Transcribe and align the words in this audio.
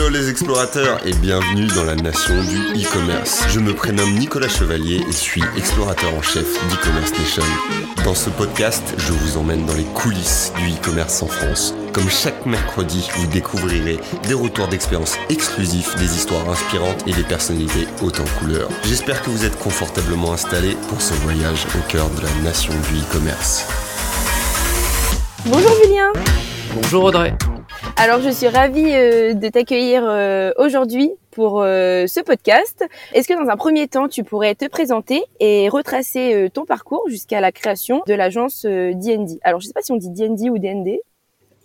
Hello 0.00 0.08
les 0.08 0.30
explorateurs 0.30 1.06
et 1.06 1.12
bienvenue 1.12 1.66
dans 1.66 1.84
la 1.84 1.94
nation 1.94 2.32
du 2.44 2.82
e-commerce. 2.82 3.44
Je 3.50 3.60
me 3.60 3.74
prénomme 3.74 4.14
Nicolas 4.14 4.48
Chevalier 4.48 5.02
et 5.06 5.12
suis 5.12 5.42
explorateur 5.58 6.14
en 6.14 6.22
chef 6.22 6.46
d'e-commerce 6.70 7.10
nation. 7.18 7.42
Dans 8.02 8.14
ce 8.14 8.30
podcast, 8.30 8.82
je 8.96 9.12
vous 9.12 9.36
emmène 9.36 9.66
dans 9.66 9.74
les 9.74 9.84
coulisses 9.84 10.54
du 10.56 10.70
e-commerce 10.70 11.22
en 11.22 11.26
France. 11.26 11.74
Comme 11.92 12.08
chaque 12.08 12.46
mercredi, 12.46 13.10
vous 13.16 13.26
découvrirez 13.26 14.00
des 14.26 14.32
retours 14.32 14.68
d'expérience 14.68 15.18
exclusifs, 15.28 15.94
des 15.96 16.16
histoires 16.16 16.48
inspirantes 16.48 17.06
et 17.06 17.12
des 17.12 17.24
personnalités 17.24 17.86
hautes 18.00 18.20
en 18.20 18.38
couleurs. 18.38 18.70
J'espère 18.84 19.22
que 19.22 19.28
vous 19.28 19.44
êtes 19.44 19.58
confortablement 19.58 20.32
installés 20.32 20.78
pour 20.88 21.02
ce 21.02 21.12
voyage 21.12 21.66
au 21.78 21.92
cœur 21.92 22.08
de 22.08 22.22
la 22.22 22.32
nation 22.42 22.72
du 22.72 23.00
e-commerce. 23.00 23.66
Bonjour 25.44 25.72
Julien 25.84 26.10
Bonjour 26.74 27.04
Audrey 27.04 27.34
alors 28.00 28.22
je 28.22 28.30
suis 28.30 28.48
ravie 28.48 28.94
euh, 28.94 29.34
de 29.34 29.48
t'accueillir 29.50 30.02
euh, 30.06 30.52
aujourd'hui 30.56 31.10
pour 31.32 31.60
euh, 31.60 32.06
ce 32.06 32.20
podcast. 32.20 32.82
Est-ce 33.12 33.28
que 33.28 33.34
dans 33.34 33.50
un 33.50 33.58
premier 33.58 33.88
temps, 33.88 34.08
tu 34.08 34.24
pourrais 34.24 34.54
te 34.54 34.66
présenter 34.68 35.22
et 35.38 35.68
retracer 35.68 36.48
ton 36.54 36.64
parcours 36.64 37.04
jusqu'à 37.10 37.42
la 37.42 37.52
création 37.52 38.02
de 38.06 38.14
l'agence 38.14 38.64
D&D 38.64 39.38
Alors 39.42 39.60
je 39.60 39.66
sais 39.66 39.74
pas 39.74 39.82
si 39.82 39.92
on 39.92 39.96
dit 39.96 40.08
D&D 40.08 40.48
ou 40.48 40.58
DND. 40.58 40.98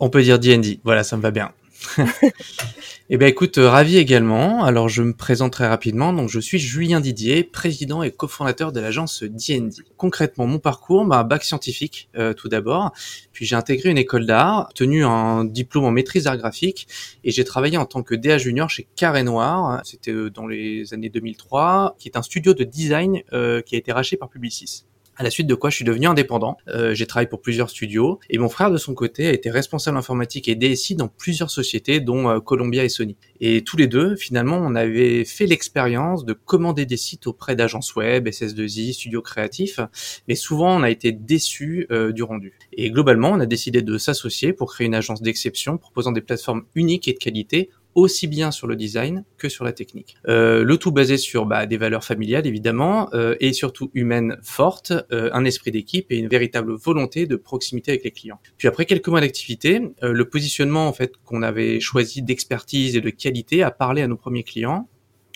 On 0.02 0.09
peut 0.09 0.21
dire 0.23 0.38
D&D, 0.38 0.81
voilà, 0.84 1.05
ça 1.05 1.16
me 1.16 1.21
va 1.21 1.31
bien. 1.31 1.53
eh 3.09 3.17
bien 3.17 3.27
écoute, 3.27 3.57
euh, 3.57 3.70
ravi 3.70 3.98
également. 3.98 4.63
Alors 4.63 4.89
je 4.89 5.03
me 5.03 5.13
présente 5.13 5.53
très 5.53 5.67
rapidement. 5.67 6.13
Donc 6.13 6.30
je 6.30 6.39
suis 6.39 6.59
Julien 6.59 6.99
Didier, 6.99 7.43
président 7.43 8.03
et 8.03 8.12
cofondateur 8.12 8.71
de 8.71 8.80
l'agence 8.80 9.23
D&D. 9.23 9.84
Concrètement, 9.98 10.48
mon 10.48 10.59
parcours, 10.59 11.05
bah, 11.05 11.23
bac 11.23 11.43
scientifique 11.43 12.09
euh, 12.17 12.34
tout 12.34 12.49
d'abord. 12.49 12.91
Puis 13.31 13.45
j'ai 13.45 13.55
intégré 13.55 13.90
une 13.90 13.98
école 13.98 14.26
d'art, 14.26 14.71
tenu 14.73 15.05
un 15.05 15.45
diplôme 15.45 15.85
en 15.85 15.91
maîtrise 15.91 16.26
d'art 16.26 16.38
graphique 16.38 16.88
et 17.23 17.31
j'ai 17.31 17.43
travaillé 17.43 17.77
en 17.77 17.85
tant 17.85 18.04
que 18.04 18.15
DA 18.15 18.38
junior 18.38 18.70
chez 18.70 18.88
Carré 18.95 19.23
Noir. 19.23 19.81
C'était 19.84 20.12
euh, 20.12 20.29
dans 20.29 20.48
les 20.48 20.93
années 20.93 21.09
2003, 21.09 21.95
qui 21.99 22.10
est 22.10 22.17
un 22.17 22.23
studio 22.23 22.54
de 22.54 22.63
design 22.63 23.21
qui 23.65 23.76
a 23.76 23.77
été 23.77 23.91
racheté 23.91 24.17
par 24.17 24.29
Publicis. 24.29 24.85
À 25.18 25.24
la 25.24 25.30
suite 25.30 25.48
de 25.48 25.55
quoi 25.55 25.70
je 25.70 25.77
suis 25.77 25.85
devenu 25.85 26.08
indépendant. 26.08 26.58
Euh, 26.68 26.94
j'ai 26.94 27.08
travaillé 27.08 27.30
pour 27.30 27.41
plusieurs 27.41 27.70
studios 27.70 28.20
et 28.30 28.38
mon 28.38 28.49
frère 28.49 28.70
de 28.70 28.77
son 28.77 28.94
côté 28.94 29.27
a 29.27 29.32
été 29.32 29.49
responsable 29.49 29.98
informatique 29.98 30.49
et 30.49 30.55
DSI 30.55 30.96
dans 30.96 31.07
plusieurs 31.07 31.49
sociétés 31.49 32.02
dont 32.02 32.30
euh, 32.30 32.40
Columbia 32.41 32.84
et 32.84 32.90
Sony. 32.90 33.16
Et 33.40 33.63
tous 33.63 33.77
les 33.77 33.88
deux, 33.88 34.18
finalement, 34.18 34.57
on 34.57 34.76
avait 34.76 35.24
fait 35.24 35.46
l'expérience 35.46 36.26
de 36.26 36.34
commander 36.34 36.85
des 36.85 36.98
sites 36.98 37.27
auprès 37.27 37.55
d'agences 37.55 37.96
web, 37.96 38.27
SS2I, 38.27 38.91
studios 38.91 39.22
créatifs, 39.22 39.80
mais 40.27 40.35
souvent 40.35 40.77
on 40.77 40.84
a 40.84 40.90
été 40.90 41.13
déçus 41.13 41.88
euh, 41.91 42.12
du 42.12 42.24
rendu. 42.24 42.54
Et 42.74 42.91
globalement, 42.91 43.32
on 43.32 43.40
a 43.40 43.46
décidé 43.46 43.82
de 43.82 43.98
s'associer 43.98 44.52
pour 44.52 44.74
créer 44.74 44.88
une 44.88 44.96
agence 44.96 45.22
d'exception 45.22 45.77
proposant 45.77 46.12
des 46.12 46.22
plateformes 46.22 46.63
uniques 46.76 47.07
et 47.07 47.13
de 47.13 47.20
qualité 47.20 47.70
aussi 47.96 48.27
bien 48.27 48.51
sur 48.51 48.68
le 48.68 48.76
design 48.76 49.24
que 49.38 49.49
sur 49.49 49.63
la 49.63 49.71
technique. 49.71 50.18
Euh, 50.27 50.63
le 50.63 50.77
tout 50.77 50.91
basé 50.91 51.18
sur 51.18 51.46
bah, 51.46 51.65
des 51.65 51.77
valeurs 51.77 52.04
familiales 52.04 52.46
évidemment 52.46 53.10
euh, 53.13 53.35
et 53.40 53.54
surtout 53.54 53.90
humaines 53.93 54.38
fortes, 54.43 54.93
euh, 55.12 55.29
un 55.34 55.46
esprit 55.46 55.71
d'équipe 55.71 56.12
et 56.12 56.18
une 56.18 56.27
véritable 56.27 56.73
volonté 56.73 57.26
de 57.26 57.38
proximité 57.38 57.91
avec 57.91 58.04
les 58.04 58.12
clients. 58.12 58.40
Puis 58.57 58.68
après 58.68 58.85
quelques 58.85 59.07
mois 59.07 59.21
d'activité, 59.21 59.82
euh, 60.04 60.12
le 60.12 60.29
positionnement 60.29 60.88
en 60.88 60.93
fait 60.93 61.13
qu'on 61.23 61.41
avait 61.41 61.79
choisi 61.79 62.21
d'expertise 62.21 62.96
et 62.96 63.01
de 63.01 63.10
qualité 63.10 63.63
a 63.63 63.71
parlé 63.71 64.01
à 64.01 64.07
nos 64.07 64.18
premiers 64.18 64.44
clients 64.44 64.88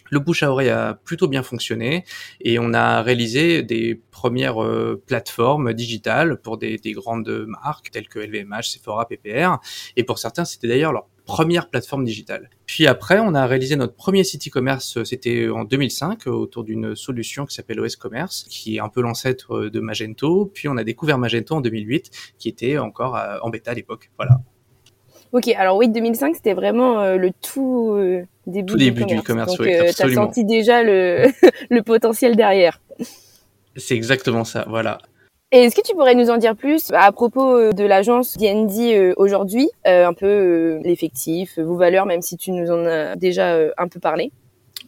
le 0.10 0.20
bouche 0.20 0.44
à 0.44 0.52
oreille 0.52 0.70
a 0.70 0.96
plutôt 0.96 1.28
bien 1.28 1.44
fonctionné 1.44 2.04
et 2.42 2.60
on 2.60 2.74
a 2.74 3.02
réalisé 3.02 3.64
des 3.64 4.02
premières 4.12 4.64
euh, 4.64 5.02
plateformes 5.06 5.74
digitales 5.74 6.42
pour 6.42 6.58
des, 6.58 6.78
des, 6.78 6.94
grandes 6.94 7.46
marques 7.48 7.92
telles 7.92 8.08
que 8.08 8.20
LVMH, 8.20 8.64
Sephora, 8.64 9.08
PPR. 9.08 9.58
Et 9.96 10.04
pour 10.04 10.18
certains, 10.18 10.46
c'était 10.46 10.68
d'ailleurs 10.68 10.94
leur 10.94 11.08
première 11.30 11.70
plateforme 11.70 12.06
digitale. 12.06 12.50
Puis 12.66 12.88
après, 12.88 13.20
on 13.20 13.36
a 13.36 13.46
réalisé 13.46 13.76
notre 13.76 13.94
premier 13.94 14.24
site 14.24 14.48
e-commerce, 14.48 15.04
c'était 15.04 15.48
en 15.48 15.64
2005, 15.64 16.26
autour 16.26 16.64
d'une 16.64 16.96
solution 16.96 17.46
qui 17.46 17.54
s'appelle 17.54 17.80
OS 17.80 17.96
Commerce, 17.96 18.48
qui 18.50 18.78
est 18.78 18.80
un 18.80 18.90
peu 18.90 19.02
l'ancêtre 19.02 19.70
de 19.70 19.80
Magento. 19.80 20.50
Puis 20.52 20.68
on 20.68 20.76
a 20.78 20.84
découvert 20.84 21.20
Magento 21.20 21.54
en 21.54 21.62
2008, 21.62 22.10
qui 22.40 22.50
était 22.50 22.80
encore 22.80 23.16
euh, 23.16 23.38
en 23.44 23.52
bêta 23.52 23.70
à 23.70 23.74
l'époque. 23.76 24.10
Voilà. 24.18 24.40
Ok, 25.32 25.48
alors 25.50 25.78
oui, 25.78 25.88
2005, 25.88 26.36
c'était 26.36 26.56
vraiment 26.56 27.00
euh, 27.00 27.18
le 27.18 27.30
tout 27.30 27.92
euh, 27.92 28.24
début, 28.48 28.66
tout 28.66 28.78
début 28.78 29.06
du 29.06 29.22
commerce. 29.22 29.56
Donc, 29.56 29.60
oui, 29.60 29.76
tu 29.96 30.02
as 30.02 30.14
senti 30.16 30.46
déjà 30.46 30.82
le, 30.82 31.28
le 31.70 31.84
potentiel 31.84 32.36
derrière. 32.36 32.82
C'est 33.76 33.96
exactement 33.96 34.46
ça, 34.46 34.66
voilà. 34.68 34.98
Et 35.52 35.64
est-ce 35.64 35.76
que 35.76 35.82
tu 35.82 35.96
pourrais 35.96 36.14
nous 36.14 36.30
en 36.30 36.38
dire 36.38 36.56
plus 36.56 36.92
à 36.94 37.12
propos 37.12 37.56
euh, 37.56 37.72
de 37.72 37.84
l'agence 37.84 38.38
D&D 38.38 38.96
euh, 38.96 39.14
aujourd'hui, 39.18 39.68
euh, 39.88 40.06
un 40.06 40.14
peu 40.14 40.80
l'effectif, 40.84 41.58
vos 41.58 41.76
valeurs, 41.76 42.06
même 42.06 42.22
si 42.22 42.38
tu 42.38 42.52
nous 42.52 42.70
en 42.70 42.86
as 42.86 43.16
déjà 43.16 43.58
un 43.80 43.88
peu 43.88 44.00
parlé? 44.00 44.32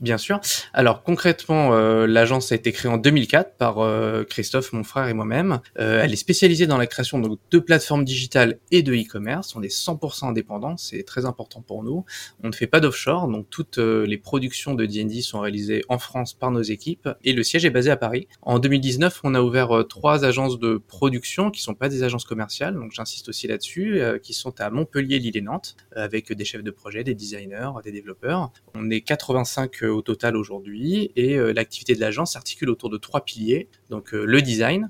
Bien 0.02 0.18
sûr. 0.18 0.40
Alors 0.74 1.04
concrètement, 1.04 1.76
euh, 1.76 2.08
l'agence 2.08 2.52
a 2.52 2.56
été 2.56 2.72
créée 2.72 2.92
en 2.92 2.98
2004 2.98 3.56
par 3.58 3.78
euh, 3.78 4.24
Christophe, 4.24 4.74
mon 4.74 4.84
frère 4.84 5.08
et 5.08 5.14
moi-même. 5.14 5.60
Euh, 5.78 6.02
elle 6.02 6.12
est 6.12 6.16
spécialisée 6.16 6.66
dans 6.66 6.80
la 6.80 6.88
création 6.88 7.20
de 7.20 7.38
deux 7.52 7.62
plateformes 7.62 8.04
digitales 8.04 8.58
et 8.72 8.82
de 8.82 8.96
e-commerce. 8.96 9.56
On 9.56 9.62
est 9.62 9.72
100% 9.72 10.30
indépendant, 10.30 10.76
c'est 10.76 11.04
très 11.04 11.26
important 11.26 11.62
pour 11.62 11.84
nous. 11.84 12.04
On 12.44 12.48
ne 12.48 12.54
fait 12.54 12.66
pas 12.66 12.80
d'offshore, 12.80 13.28
donc 13.28 13.46
toutes 13.52 13.78
les 13.78 14.18
productions 14.18 14.74
de 14.74 14.88
D&D 14.88 15.22
sont 15.22 15.42
réalisées 15.42 15.84
en 15.88 16.00
France 16.00 16.34
par 16.34 16.50
nos 16.50 16.64
équipes 16.64 17.08
et 17.24 17.34
le 17.34 17.44
siège 17.44 17.66
est 17.66 17.70
basé 17.70 17.92
à 17.92 17.98
Paris. 17.98 18.28
En 18.42 18.58
2019, 18.58 19.20
on 19.24 19.36
a 19.36 19.42
ouvert 19.42 19.84
trois 19.88 20.26
agences 20.26 20.58
de 20.58 20.78
production 20.78 21.52
qui 21.52 21.62
sont 21.62 21.76
pas 21.76 21.90
des 21.90 22.02
agences 22.02 22.26
commerciales, 22.26 22.74
donc 22.74 22.92
j'insiste 22.92 23.30
aussi 23.30 23.48
là-dessus, 23.48 24.02
qui 24.24 24.34
sont 24.34 24.60
à 24.62 24.72
Montpellier, 24.72 25.20
Lille 25.20 25.38
et 25.38 25.42
Nantes, 25.42 25.76
avec 25.96 26.34
des 26.34 26.46
chefs 26.46 26.64
de 26.64 26.72
projet, 26.72 27.04
des 27.04 27.14
designers, 27.14 27.70
des 27.84 27.92
développeurs. 27.92 28.52
On 28.74 28.90
est 28.90 29.02
85 29.02 29.91
au 29.92 30.02
total 30.02 30.36
aujourd'hui 30.36 31.12
et 31.16 31.38
euh, 31.38 31.54
l'activité 31.54 31.96
de 31.96 32.00
l'agence 32.00 32.34
s'articule 32.34 32.70
autour 32.70 32.90
de 32.90 32.98
trois 32.98 33.22
piliers, 33.22 33.70
donc 33.90 34.14
euh, 34.14 34.26
le 34.26 34.42
design, 34.42 34.90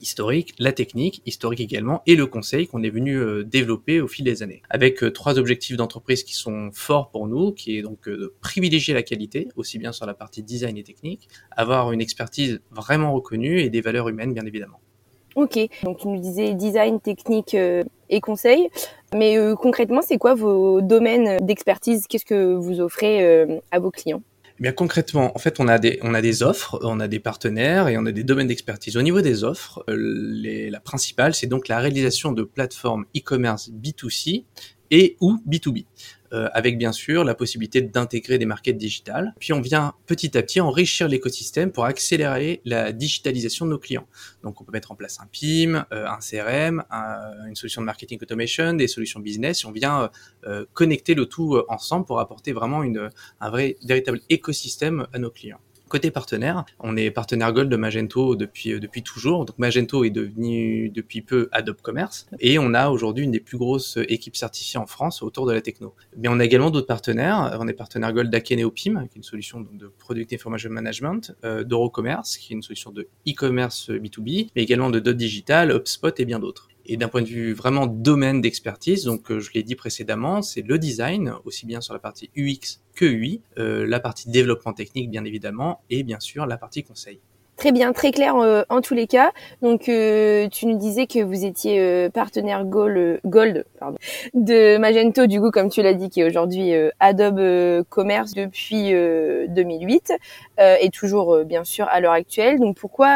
historique, 0.00 0.54
la 0.58 0.72
technique, 0.72 1.22
historique 1.26 1.60
également, 1.60 2.02
et 2.06 2.16
le 2.16 2.26
conseil 2.26 2.66
qu'on 2.66 2.82
est 2.82 2.90
venu 2.90 3.16
euh, 3.16 3.44
développer 3.44 4.00
au 4.00 4.08
fil 4.08 4.24
des 4.24 4.42
années. 4.42 4.62
Avec 4.70 5.04
trois 5.12 5.38
objectifs 5.38 5.76
d'entreprise 5.76 6.24
qui 6.24 6.34
sont 6.34 6.70
forts 6.72 7.10
pour 7.10 7.26
nous, 7.26 7.52
qui 7.52 7.76
est 7.76 7.82
donc 7.82 8.08
de 8.08 8.34
privilégier 8.40 8.94
la 8.94 9.02
qualité, 9.02 9.48
aussi 9.56 9.78
bien 9.78 9.92
sur 9.92 10.06
la 10.06 10.14
partie 10.14 10.42
design 10.42 10.76
et 10.78 10.82
technique, 10.82 11.28
avoir 11.50 11.92
une 11.92 12.00
expertise 12.00 12.60
vraiment 12.70 13.12
reconnue 13.12 13.60
et 13.60 13.68
des 13.68 13.82
valeurs 13.82 14.08
humaines, 14.08 14.32
bien 14.32 14.46
évidemment. 14.46 14.80
Ok, 15.36 15.58
donc 15.84 15.98
tu 15.98 16.08
nous 16.08 16.18
disais 16.18 16.54
design, 16.54 16.98
technique 16.98 17.54
et 17.54 18.20
conseil. 18.20 18.68
Mais 19.14 19.36
concrètement, 19.56 20.02
c'est 20.02 20.18
quoi 20.18 20.34
vos 20.34 20.80
domaines 20.80 21.38
d'expertise? 21.44 22.06
Qu'est-ce 22.08 22.24
que 22.24 22.54
vous 22.54 22.80
offrez 22.80 23.46
à 23.70 23.78
vos 23.78 23.92
clients? 23.92 24.22
Eh 24.60 24.64
bien 24.64 24.72
concrètement, 24.72 25.34
en 25.34 25.38
fait, 25.38 25.58
on 25.58 25.68
a 25.68 25.78
des 25.78 26.42
offres, 26.42 26.78
on 26.82 27.00
a 27.00 27.08
des 27.08 27.18
partenaires 27.18 27.88
et 27.88 27.96
on 27.96 28.04
a 28.04 28.12
des 28.12 28.24
domaines 28.24 28.48
d'expertise. 28.48 28.98
Au 28.98 29.02
niveau 29.02 29.22
des 29.22 29.42
offres, 29.42 29.82
euh, 29.88 30.68
la 30.70 30.80
principale, 30.80 31.34
c'est 31.34 31.46
donc 31.46 31.66
la 31.68 31.78
réalisation 31.78 32.32
de 32.32 32.42
plateformes 32.42 33.06
e-commerce 33.16 33.70
B2C 33.70 34.44
et 34.90 35.16
ou 35.20 35.38
B2B. 35.48 35.86
Euh, 36.32 36.48
avec 36.52 36.78
bien 36.78 36.92
sûr 36.92 37.24
la 37.24 37.34
possibilité 37.34 37.82
d'intégrer 37.82 38.38
des 38.38 38.46
markets 38.46 38.76
digitales. 38.76 39.34
Puis 39.40 39.52
on 39.52 39.60
vient 39.60 39.94
petit 40.06 40.38
à 40.38 40.42
petit 40.42 40.60
enrichir 40.60 41.08
l'écosystème 41.08 41.72
pour 41.72 41.86
accélérer 41.86 42.60
la 42.64 42.92
digitalisation 42.92 43.66
de 43.66 43.72
nos 43.72 43.78
clients. 43.78 44.06
Donc 44.44 44.60
on 44.60 44.64
peut 44.64 44.70
mettre 44.70 44.92
en 44.92 44.94
place 44.94 45.18
un 45.20 45.26
PIM, 45.26 45.86
euh, 45.92 46.06
un 46.06 46.18
CRM, 46.18 46.84
une 47.48 47.56
solution 47.56 47.80
de 47.82 47.86
marketing 47.86 48.20
automation, 48.22 48.74
des 48.74 48.86
solutions 48.86 49.18
business. 49.18 49.64
On 49.64 49.72
vient 49.72 50.08
euh, 50.46 50.64
connecter 50.72 51.14
le 51.14 51.26
tout 51.26 51.60
ensemble 51.68 52.06
pour 52.06 52.20
apporter 52.20 52.52
vraiment 52.52 52.84
une, 52.84 53.10
un 53.40 53.50
vrai 53.50 53.76
véritable 53.84 54.20
écosystème 54.28 55.08
à 55.12 55.18
nos 55.18 55.30
clients. 55.30 55.60
Côté 55.90 56.12
partenaire, 56.12 56.64
on 56.78 56.96
est 56.96 57.10
partenaire 57.10 57.52
Gold 57.52 57.68
de 57.68 57.74
Magento 57.74 58.36
depuis, 58.36 58.74
euh, 58.74 58.78
depuis 58.78 59.02
toujours. 59.02 59.44
Donc 59.44 59.58
Magento 59.58 60.04
est 60.04 60.10
devenu 60.10 60.88
depuis 60.88 61.20
peu 61.20 61.48
Adobe 61.50 61.80
Commerce 61.82 62.28
et 62.38 62.60
on 62.60 62.74
a 62.74 62.90
aujourd'hui 62.90 63.24
une 63.24 63.32
des 63.32 63.40
plus 63.40 63.58
grosses 63.58 63.98
équipes 64.06 64.36
certifiées 64.36 64.78
en 64.78 64.86
France 64.86 65.20
autour 65.20 65.46
de 65.46 65.52
la 65.52 65.60
techno. 65.60 65.96
Mais 66.16 66.28
on 66.28 66.38
a 66.38 66.44
également 66.44 66.70
d'autres 66.70 66.86
partenaires. 66.86 67.56
On 67.58 67.66
est 67.66 67.72
partenaire 67.72 68.12
Gold 68.12 68.30
d'Akeneopim, 68.30 69.00
qui 69.08 69.14
est 69.14 69.16
une 69.16 69.24
solution 69.24 69.62
de 69.62 69.92
Product 69.98 70.32
Information 70.32 70.70
Management, 70.70 71.34
euh, 71.42 71.64
d'Eurocommerce, 71.64 72.38
qui 72.38 72.52
est 72.52 72.56
une 72.56 72.62
solution 72.62 72.92
de 72.92 73.08
e-commerce 73.28 73.90
B2B, 73.90 74.50
mais 74.54 74.62
également 74.62 74.90
de 74.90 75.00
Dot 75.00 75.16
Digital, 75.16 75.72
HubSpot 75.72 76.14
et 76.16 76.24
bien 76.24 76.38
d'autres. 76.38 76.68
Et 76.92 76.96
d'un 76.96 77.06
point 77.06 77.22
de 77.22 77.28
vue 77.28 77.52
vraiment 77.52 77.86
domaine 77.86 78.40
d'expertise, 78.40 79.04
donc 79.04 79.30
euh, 79.30 79.38
je 79.38 79.52
l'ai 79.54 79.62
dit 79.62 79.76
précédemment, 79.76 80.42
c'est 80.42 80.60
le 80.60 80.76
design, 80.76 81.34
aussi 81.44 81.64
bien 81.64 81.80
sur 81.80 81.94
la 81.94 82.00
partie 82.00 82.30
UX 82.36 82.80
que 82.96 83.04
UI, 83.04 83.42
euh, 83.58 83.86
la 83.86 84.00
partie 84.00 84.28
développement 84.28 84.72
technique 84.72 85.08
bien 85.08 85.24
évidemment, 85.24 85.82
et 85.88 86.02
bien 86.02 86.18
sûr 86.18 86.46
la 86.46 86.56
partie 86.56 86.82
conseil. 86.82 87.20
Très 87.54 87.70
bien, 87.70 87.92
très 87.92 88.10
clair 88.10 88.34
euh, 88.34 88.64
en 88.70 88.80
tous 88.80 88.94
les 88.94 89.06
cas. 89.06 89.30
Donc 89.62 89.82
tu 89.82 90.66
nous 90.66 90.78
disais 90.78 91.06
que 91.06 91.22
vous 91.22 91.44
étiez 91.44 92.10
partenaire 92.10 92.64
Gold, 92.64 93.20
Gold 93.24 93.66
pardon, 93.78 93.98
de 94.34 94.76
Magento, 94.78 95.28
du 95.28 95.40
coup 95.40 95.52
comme 95.52 95.70
tu 95.70 95.82
l'as 95.82 95.94
dit, 95.94 96.10
qui 96.10 96.22
est 96.22 96.24
aujourd'hui 96.24 96.72
Adobe 96.98 97.84
Commerce 97.88 98.32
depuis 98.34 98.90
2008 98.90 100.12
et 100.58 100.90
toujours 100.90 101.44
bien 101.44 101.62
sûr 101.62 101.86
à 101.88 102.00
l'heure 102.00 102.14
actuelle. 102.14 102.58
Donc 102.58 102.78
pourquoi 102.78 103.10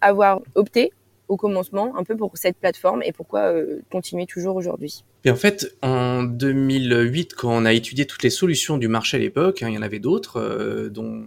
avoir 0.00 0.40
opté 0.56 0.90
au 1.28 1.36
commencement, 1.36 1.96
un 1.96 2.04
peu 2.04 2.16
pour 2.16 2.36
cette 2.36 2.56
plateforme 2.56 3.02
et 3.04 3.12
pourquoi 3.12 3.52
continuer 3.90 4.26
toujours 4.26 4.56
aujourd'hui. 4.56 5.04
En 5.26 5.36
fait, 5.36 5.74
en 5.82 6.24
2008, 6.24 7.34
quand 7.34 7.50
on 7.50 7.64
a 7.64 7.72
étudié 7.72 8.06
toutes 8.06 8.22
les 8.22 8.30
solutions 8.30 8.76
du 8.76 8.88
marché 8.88 9.16
à 9.16 9.20
l'époque, 9.20 9.62
hein, 9.62 9.68
il 9.68 9.74
y 9.74 9.78
en 9.78 9.82
avait 9.82 10.00
d'autres, 10.00 10.88
dont 10.90 11.24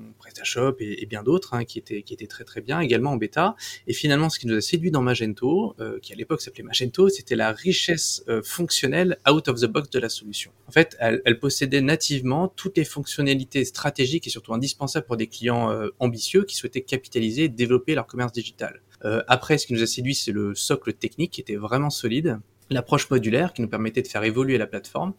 Et, 0.79 1.05
bien 1.05 1.23
d'autres, 1.23 1.53
hein, 1.53 1.65
qui 1.65 1.79
étaient 1.79 2.01
qui 2.01 2.13
étaient 2.13 2.27
très 2.27 2.43
très 2.43 2.61
bien, 2.61 2.79
également 2.79 3.11
en 3.11 3.17
bêta. 3.17 3.55
Et 3.87 3.93
finalement, 3.93 4.29
ce 4.29 4.39
qui 4.39 4.47
nous 4.47 4.55
a 4.55 4.61
séduit 4.61 4.91
dans 4.91 5.01
Magento, 5.01 5.75
qui 6.01 6.13
à 6.13 6.15
l'époque 6.15 6.41
s'appelait 6.41 6.63
Magento, 6.63 7.09
c'était 7.09 7.35
la 7.35 7.51
richesse 7.51 8.23
fonctionnelle 8.43 9.17
out 9.29 9.47
of 9.47 9.59
the 9.59 9.65
box 9.65 9.89
de 9.89 9.99
la 9.99 10.09
solution. 10.09 10.51
En 10.67 10.71
fait, 10.71 10.95
elle, 10.99 11.21
elle 11.25 11.39
possédait 11.39 11.81
nativement 11.81 12.47
toutes 12.47 12.77
les 12.77 12.85
fonctionnalités 12.85 13.65
stratégiques 13.65 14.27
et 14.27 14.29
surtout 14.29 14.53
indispensables 14.53 15.05
pour 15.05 15.17
des 15.17 15.27
clients 15.27 15.71
ambitieux 15.99 16.43
qui 16.43 16.55
souhaitaient 16.55 16.81
capitaliser 16.81 17.43
et 17.43 17.49
développer 17.49 17.95
leur 17.95 18.07
commerce 18.07 18.31
digital. 18.31 18.81
Euh, 19.03 19.21
après, 19.27 19.57
ce 19.57 19.67
qui 19.67 19.73
nous 19.73 19.83
a 19.83 19.87
séduit, 19.87 20.15
c'est 20.15 20.31
le 20.31 20.55
socle 20.55 20.93
technique 20.93 21.31
qui 21.31 21.41
était 21.41 21.55
vraiment 21.55 21.89
solide 21.89 22.39
l'approche 22.69 23.09
modulaire 23.09 23.53
qui 23.53 23.61
nous 23.61 23.67
permettait 23.67 24.01
de 24.01 24.07
faire 24.07 24.23
évoluer 24.23 24.57
la 24.57 24.67
plateforme. 24.67 25.13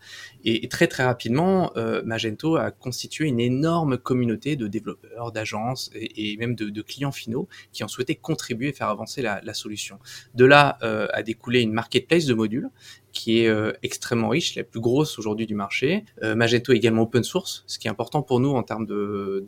Et, 0.44 0.66
très 0.69 0.87
très 0.87 1.04
rapidement, 1.04 1.72
euh, 1.76 2.02
Magento 2.04 2.56
a 2.56 2.70
constitué 2.70 3.26
une 3.26 3.40
énorme 3.40 3.98
communauté 3.98 4.56
de 4.56 4.66
développeurs, 4.66 5.32
d'agences 5.32 5.90
et, 5.94 6.37
même 6.38 6.54
de, 6.54 6.82
clients 6.82 7.12
finaux 7.12 7.48
qui 7.72 7.84
ont 7.84 7.88
souhaité 7.88 8.14
contribuer 8.14 8.69
et 8.69 8.72
faire 8.72 8.88
avancer 8.88 9.22
la, 9.22 9.54
solution. 9.54 9.98
De 10.34 10.44
là 10.44 10.76
euh, 10.82 11.06
a 11.12 11.22
découlé 11.22 11.62
une 11.62 11.72
marketplace 11.72 12.26
de 12.26 12.34
modules 12.34 12.70
qui 13.16 13.40
est 13.40 13.48
euh, 13.48 13.72
extrêmement 13.82 14.28
riche, 14.28 14.54
la 14.56 14.62
plus 14.62 14.81
grosse 14.81 15.19
aujourd'hui 15.19 15.46
du 15.46 15.54
marché. 15.54 16.04
Euh, 16.22 16.34
Magento 16.34 16.72
est 16.72 16.76
également 16.76 17.02
open 17.02 17.25
source, 17.25 17.64
ce 17.66 17.78
qui 17.78 17.88
est 17.88 17.90
important 17.90 18.22
pour 18.22 18.40
nous 18.40 18.50
en 18.50 18.62
termes 18.62 18.87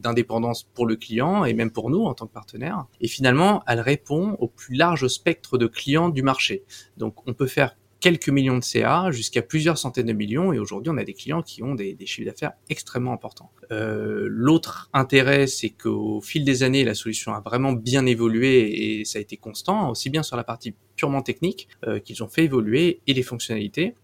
d'indépendance 0.00 0.62
pour 0.62 0.86
le 0.86 0.96
client 0.96 1.44
et 1.44 1.52
même 1.52 1.70
pour 1.70 1.90
nous 1.90 2.04
en 2.04 2.14
tant 2.14 2.26
que 2.26 2.32
partenaire. 2.32 2.86
Et 3.02 3.08
finalement, 3.08 3.62
elle 3.66 3.80
répond 3.80 4.36
au 4.40 4.48
plus 4.48 4.74
large 4.74 5.06
spectre 5.08 5.58
de 5.58 5.66
clients 5.66 6.08
du 6.08 6.22
marché. 6.22 6.64
Donc 6.96 7.28
on 7.28 7.34
peut 7.34 7.46
faire 7.46 7.76
quelques 8.00 8.28
millions 8.28 8.58
de 8.58 8.64
CA 8.64 9.10
jusqu'à 9.10 9.42
plusieurs 9.42 9.78
centaines 9.78 10.06
de 10.06 10.12
millions 10.12 10.52
et 10.52 10.58
aujourd'hui 10.58 10.90
on 10.90 10.96
a 10.96 11.04
des 11.04 11.14
clients 11.14 11.42
qui 11.42 11.62
ont 11.62 11.74
des, 11.74 11.96
chiffres 12.06 12.28
d'affaires 12.28 12.52
extrêmement 12.68 13.12
importants. 13.12 13.50
Euh, 13.72 14.26
L'autre 14.30 14.88
intérêt 14.92 15.46
c'est 15.46 15.70
qu'au 15.70 16.20
fil 16.20 16.44
des 16.44 16.62
années 16.62 16.84
la 16.84 16.94
solution 16.94 17.32
a 17.34 17.40
vraiment 17.40 17.72
bien 17.72 18.06
évolué 18.06 19.00
et 19.00 19.04
ça 19.04 19.18
a 19.18 19.22
été 19.22 19.36
constant 19.36 19.90
aussi 19.90 20.10
bien 20.10 20.22
sur 20.22 20.36
la 20.36 20.44
partie 20.44 20.74
purement 20.96 21.22
technique 21.22 21.68
euh, 21.86 21.98
qu'ils 21.98 22.22
ont 22.22 22.28
fait 22.28 22.44
évoluer 22.44 23.00
et 23.06 23.14
les 23.14 23.22
fonctionnalités. 23.22 23.94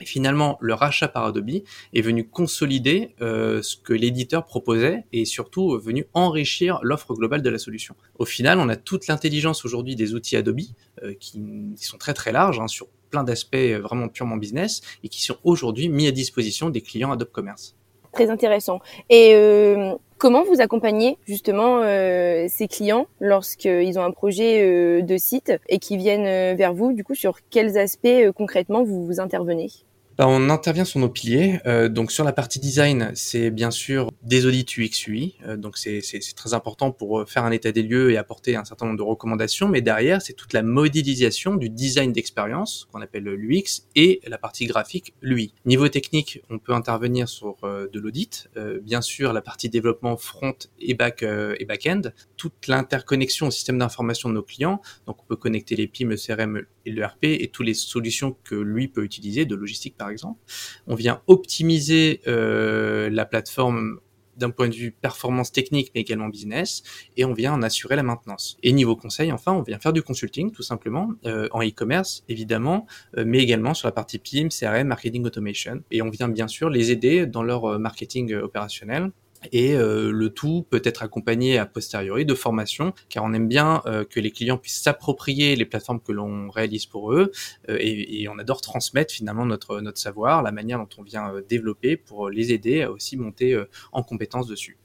Et 0.00 0.06
finalement, 0.06 0.58
le 0.60 0.74
rachat 0.74 1.08
par 1.08 1.24
Adobe 1.24 1.62
est 1.94 2.00
venu 2.00 2.28
consolider 2.28 3.14
euh, 3.20 3.62
ce 3.62 3.76
que 3.76 3.92
l'éditeur 3.92 4.44
proposait 4.44 5.04
et 5.12 5.24
surtout 5.24 5.78
venu 5.78 6.06
enrichir 6.14 6.80
l'offre 6.82 7.14
globale 7.14 7.42
de 7.42 7.50
la 7.50 7.58
solution. 7.58 7.94
Au 8.18 8.24
final, 8.24 8.58
on 8.58 8.68
a 8.68 8.76
toute 8.76 9.06
l'intelligence 9.06 9.64
aujourd'hui 9.64 9.94
des 9.94 10.14
outils 10.14 10.36
Adobe 10.36 10.60
euh, 11.02 11.14
qui, 11.14 11.40
sont 11.76 11.98
très 11.98 12.12
très 12.12 12.32
larges 12.32 12.58
hein, 12.58 12.66
sur 12.66 12.88
plein 13.14 13.22
d'aspects 13.22 13.54
euh, 13.54 13.78
vraiment 13.78 14.08
purement 14.08 14.36
business 14.36 14.82
et 15.04 15.08
qui 15.08 15.22
sont 15.22 15.36
aujourd'hui 15.44 15.88
mis 15.88 16.08
à 16.08 16.10
disposition 16.10 16.68
des 16.68 16.80
clients 16.80 17.12
Adobe 17.12 17.30
Commerce. 17.30 17.76
Très 18.10 18.28
intéressant. 18.28 18.80
Et 19.08 19.34
euh, 19.36 19.94
comment 20.18 20.42
vous 20.42 20.60
accompagnez 20.60 21.16
justement 21.24 21.82
euh, 21.82 22.46
ces 22.48 22.66
clients 22.66 23.06
lorsqu'ils 23.20 23.96
ont 24.00 24.02
un 24.02 24.10
projet 24.10 25.00
de 25.00 25.16
site 25.16 25.52
et 25.68 25.78
qui 25.78 25.96
viennent 25.96 26.56
vers 26.56 26.74
vous? 26.74 26.92
Du 26.92 27.04
coup, 27.04 27.14
sur 27.14 27.38
quels 27.50 27.78
aspects 27.78 28.30
concrètement 28.36 28.82
vous 28.82 29.06
vous 29.06 29.20
intervenez? 29.20 29.70
On 30.18 30.50
intervient 30.50 30.84
sur 30.84 31.00
nos 31.00 31.08
piliers. 31.08 31.60
Euh, 31.66 31.88
donc 31.88 32.12
sur 32.12 32.24
la 32.24 32.32
partie 32.32 32.60
design, 32.60 33.10
c'est 33.14 33.50
bien 33.50 33.70
sûr 33.70 34.10
des 34.22 34.46
audits 34.46 34.66
UX 34.78 35.08
UI. 35.08 35.34
Euh, 35.46 35.56
donc 35.56 35.76
c'est 35.76 36.02
très 36.36 36.54
important 36.54 36.92
pour 36.92 37.20
euh, 37.20 37.26
faire 37.26 37.44
un 37.44 37.50
état 37.50 37.72
des 37.72 37.82
lieux 37.82 38.12
et 38.12 38.16
apporter 38.16 38.56
un 38.56 38.64
certain 38.64 38.86
nombre 38.86 38.98
de 38.98 39.02
recommandations. 39.02 39.68
Mais 39.68 39.80
derrière, 39.80 40.22
c'est 40.22 40.34
toute 40.34 40.52
la 40.52 40.62
modélisation 40.62 41.56
du 41.56 41.68
design 41.68 42.12
d'expérience 42.12 42.88
qu'on 42.92 43.00
appelle 43.00 43.24
l'UX 43.24 43.86
et 43.96 44.20
la 44.26 44.38
partie 44.38 44.66
graphique 44.66 45.14
l'UI. 45.20 45.52
Niveau 45.64 45.88
technique, 45.88 46.42
on 46.50 46.58
peut 46.58 46.72
intervenir 46.74 47.28
sur 47.28 47.56
de 47.62 48.00
l'audit. 48.00 48.48
bien 48.82 49.00
sûr, 49.00 49.32
la 49.32 49.42
partie 49.42 49.68
développement 49.68 50.16
front 50.16 50.54
et 50.78 50.94
back 50.94 51.22
et 51.22 51.64
back-end. 51.64 52.02
Toute 52.36 52.66
l'interconnexion 52.68 53.48
au 53.48 53.50
système 53.50 53.78
d'information 53.78 54.28
de 54.28 54.34
nos 54.34 54.42
clients. 54.42 54.80
Donc 55.06 55.22
on 55.22 55.26
peut 55.26 55.36
connecter 55.36 55.76
les 55.76 55.86
PIM, 55.86 56.08
le 56.08 56.16
CRM 56.16 56.64
et 56.86 56.90
le 56.90 57.04
RP 57.04 57.24
et 57.24 57.48
toutes 57.48 57.66
les 57.66 57.74
solutions 57.74 58.36
que 58.44 58.54
lui 58.54 58.88
peut 58.88 59.04
utiliser 59.04 59.44
de 59.44 59.54
logistique 59.54 59.96
par 59.96 60.10
exemple. 60.10 60.40
On 60.86 60.94
vient 60.94 61.22
optimiser 61.26 62.20
euh, 62.26 63.10
la 63.10 63.24
plateforme 63.24 64.00
d'un 64.36 64.50
point 64.50 64.68
de 64.68 64.74
vue 64.74 64.90
performance 64.90 65.52
technique 65.52 65.92
mais 65.94 66.00
également 66.00 66.28
business 66.28 66.82
et 67.16 67.24
on 67.24 67.32
vient 67.32 67.52
en 67.52 67.62
assurer 67.62 67.94
la 67.94 68.02
maintenance. 68.02 68.56
Et 68.64 68.72
niveau 68.72 68.96
conseil, 68.96 69.30
enfin, 69.30 69.52
on 69.52 69.62
vient 69.62 69.78
faire 69.78 69.92
du 69.92 70.02
consulting 70.02 70.50
tout 70.50 70.64
simplement 70.64 71.10
euh, 71.24 71.48
en 71.52 71.62
e-commerce 71.62 72.24
évidemment, 72.28 72.86
euh, 73.16 73.24
mais 73.26 73.38
également 73.38 73.74
sur 73.74 73.86
la 73.86 73.92
partie 73.92 74.18
PIM, 74.18 74.48
CRM, 74.48 74.88
marketing 74.88 75.24
automation 75.24 75.82
et 75.90 76.02
on 76.02 76.10
vient 76.10 76.28
bien 76.28 76.48
sûr 76.48 76.68
les 76.68 76.90
aider 76.90 77.26
dans 77.26 77.42
leur 77.42 77.78
marketing 77.78 78.34
opérationnel 78.34 79.12
et 79.52 79.74
euh, 79.74 80.10
le 80.12 80.30
tout 80.30 80.64
peut 80.68 80.82
être 80.84 81.02
accompagné 81.02 81.58
a 81.58 81.66
posteriori 81.66 82.24
de 82.24 82.34
formation, 82.34 82.92
car 83.08 83.24
on 83.24 83.32
aime 83.32 83.48
bien 83.48 83.82
euh, 83.86 84.04
que 84.04 84.20
les 84.20 84.30
clients 84.30 84.58
puissent 84.58 84.82
s'approprier 84.82 85.56
les 85.56 85.64
plateformes 85.64 86.00
que 86.00 86.12
l'on 86.12 86.50
réalise 86.50 86.86
pour 86.86 87.12
eux, 87.12 87.32
euh, 87.68 87.76
et, 87.80 88.22
et, 88.22 88.28
on 88.28 88.38
adore 88.38 88.60
transmettre 88.60 89.12
finalement 89.12 89.44
notre 89.44 89.80
notre 89.80 89.98
savoir, 89.98 90.42
la 90.42 90.52
manière 90.52 90.78
dont 90.78 90.88
on 90.98 91.02
vient 91.02 91.32
développer 91.48 91.96
pour 91.96 92.30
les 92.30 92.52
aider 92.52 92.82
à 92.82 92.90
aussi 92.90 93.16
monter 93.16 93.56
en 93.92 94.02
compétences 94.02 94.46
dessus. 94.46 94.78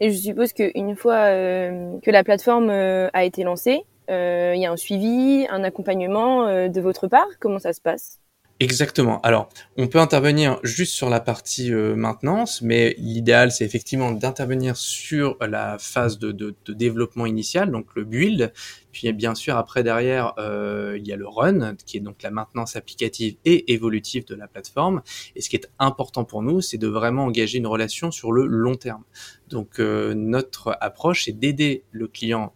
Et 0.00 0.10
je 0.10 0.18
suppose 0.18 0.52
qu'une 0.52 0.96
fois 0.96 1.28
que 1.28 2.10
la 2.10 2.24
plateforme 2.24 2.70
a 2.70 3.24
été 3.24 3.42
lancée, 3.42 3.82
il 4.08 4.60
y 4.60 4.66
a 4.66 4.70
un 4.72 4.76
suivi, 4.76 5.46
un 5.50 5.64
accompagnement 5.64 6.68
de 6.68 6.80
votre 6.80 7.08
part? 7.08 7.28
Comment 7.40 7.58
ça 7.58 7.72
se 7.72 7.80
passe? 7.80 8.20
Exactement. 8.60 9.20
Alors, 9.22 9.48
on 9.76 9.88
peut 9.88 9.98
intervenir 9.98 10.60
juste 10.62 10.92
sur 10.94 11.10
la 11.10 11.18
partie 11.18 11.72
euh, 11.72 11.96
maintenance, 11.96 12.62
mais 12.62 12.94
l'idéal, 12.98 13.50
c'est 13.50 13.64
effectivement 13.64 14.12
d'intervenir 14.12 14.76
sur 14.76 15.36
la 15.40 15.76
phase 15.80 16.20
de, 16.20 16.30
de, 16.30 16.54
de, 16.64 16.72
développement 16.72 17.26
initial, 17.26 17.72
donc 17.72 17.88
le 17.96 18.04
build. 18.04 18.52
Puis, 18.92 19.12
bien 19.12 19.34
sûr, 19.34 19.56
après, 19.56 19.82
derrière, 19.82 20.34
euh, 20.38 20.96
il 20.96 21.04
y 21.04 21.12
a 21.12 21.16
le 21.16 21.26
run, 21.26 21.74
qui 21.84 21.96
est 21.96 22.00
donc 22.00 22.22
la 22.22 22.30
maintenance 22.30 22.76
applicative 22.76 23.34
et 23.44 23.72
évolutive 23.72 24.24
de 24.24 24.36
la 24.36 24.46
plateforme. 24.46 25.02
Et 25.34 25.40
ce 25.40 25.50
qui 25.50 25.56
est 25.56 25.68
important 25.80 26.24
pour 26.24 26.42
nous, 26.42 26.60
c'est 26.60 26.78
de 26.78 26.86
vraiment 26.86 27.24
engager 27.24 27.58
une 27.58 27.66
relation 27.66 28.12
sur 28.12 28.30
le 28.30 28.46
long 28.46 28.76
terme. 28.76 29.02
Donc, 29.48 29.80
euh, 29.80 30.14
notre 30.14 30.78
approche, 30.80 31.24
c'est 31.24 31.32
d'aider 31.32 31.82
le 31.90 32.06
client 32.06 32.54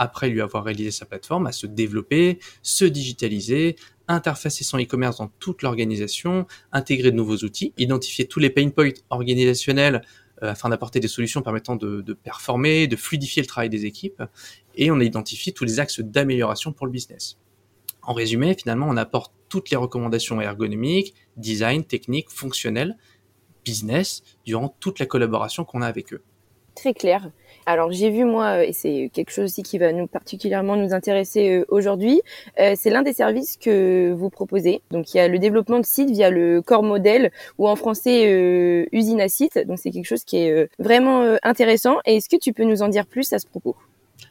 après 0.00 0.30
lui 0.30 0.40
avoir 0.40 0.64
réalisé 0.64 0.90
sa 0.90 1.04
plateforme, 1.04 1.46
à 1.46 1.52
se 1.52 1.66
développer, 1.66 2.38
se 2.62 2.86
digitaliser, 2.86 3.76
interfacer 4.10 4.64
son 4.64 4.78
e-commerce 4.78 5.18
dans 5.18 5.28
toute 5.38 5.62
l'organisation, 5.62 6.46
intégrer 6.72 7.10
de 7.10 7.16
nouveaux 7.16 7.38
outils, 7.38 7.72
identifier 7.78 8.26
tous 8.26 8.40
les 8.40 8.50
pain 8.50 8.68
points 8.70 8.90
organisationnels 9.08 10.02
euh, 10.42 10.50
afin 10.50 10.68
d'apporter 10.68 11.00
des 11.00 11.08
solutions 11.08 11.42
permettant 11.42 11.76
de, 11.76 12.12
performer, 12.12 12.86
de 12.86 12.96
fluidifier 12.96 13.42
le 13.42 13.46
travail 13.46 13.68
des 13.68 13.86
équipes, 13.86 14.22
et 14.74 14.90
on 14.90 15.00
a 15.00 15.04
identifié 15.04 15.52
tous 15.52 15.64
les 15.64 15.80
axes 15.80 16.00
d'amélioration 16.00 16.72
pour 16.72 16.86
le 16.86 16.92
business. 16.92 17.38
En 18.02 18.12
résumé, 18.12 18.56
finalement, 18.58 18.86
on 18.88 18.96
apporte 18.96 19.32
toutes 19.48 19.70
les 19.70 19.76
recommandations 19.76 20.40
ergonomiques, 20.40 21.14
design, 21.36 21.84
technique, 21.84 22.30
fonctionnelles, 22.30 22.96
business, 23.64 24.22
durant 24.46 24.74
toute 24.80 24.98
la 24.98 25.06
collaboration 25.06 25.64
qu'on 25.64 25.82
a 25.82 25.86
avec 25.86 26.12
eux. 26.14 26.22
Très 26.74 26.94
clair. 26.94 27.30
Alors 27.66 27.92
j'ai 27.92 28.10
vu 28.10 28.24
moi, 28.24 28.58
euh, 28.58 28.62
et 28.62 28.72
c'est 28.72 29.10
quelque 29.12 29.30
chose 29.30 29.44
aussi 29.44 29.62
qui 29.62 29.78
va 29.78 29.92
nous 29.92 30.06
particulièrement 30.06 30.76
nous 30.76 30.94
intéresser 30.94 31.50
euh, 31.50 31.64
aujourd'hui, 31.68 32.22
euh, 32.58 32.74
c'est 32.76 32.90
l'un 32.90 33.02
des 33.02 33.12
services 33.12 33.56
que 33.56 34.12
vous 34.12 34.30
proposez. 34.30 34.82
Donc 34.90 35.12
il 35.12 35.18
y 35.18 35.20
a 35.20 35.28
le 35.28 35.38
développement 35.38 35.78
de 35.78 35.84
sites 35.84 36.10
via 36.10 36.30
le 36.30 36.62
corps 36.62 36.82
modèle 36.82 37.30
ou 37.58 37.68
en 37.68 37.76
français 37.76 38.88
usine 38.92 39.20
à 39.20 39.28
site. 39.28 39.58
Donc 39.66 39.78
c'est 39.78 39.90
quelque 39.90 40.06
chose 40.06 40.24
qui 40.24 40.38
est 40.38 40.68
vraiment 40.78 41.36
intéressant. 41.42 41.98
Et 42.06 42.16
est-ce 42.16 42.28
que 42.28 42.36
tu 42.36 42.52
peux 42.52 42.64
nous 42.64 42.82
en 42.82 42.88
dire 42.88 43.06
plus 43.06 43.32
à 43.32 43.38
ce 43.38 43.46
propos? 43.46 43.76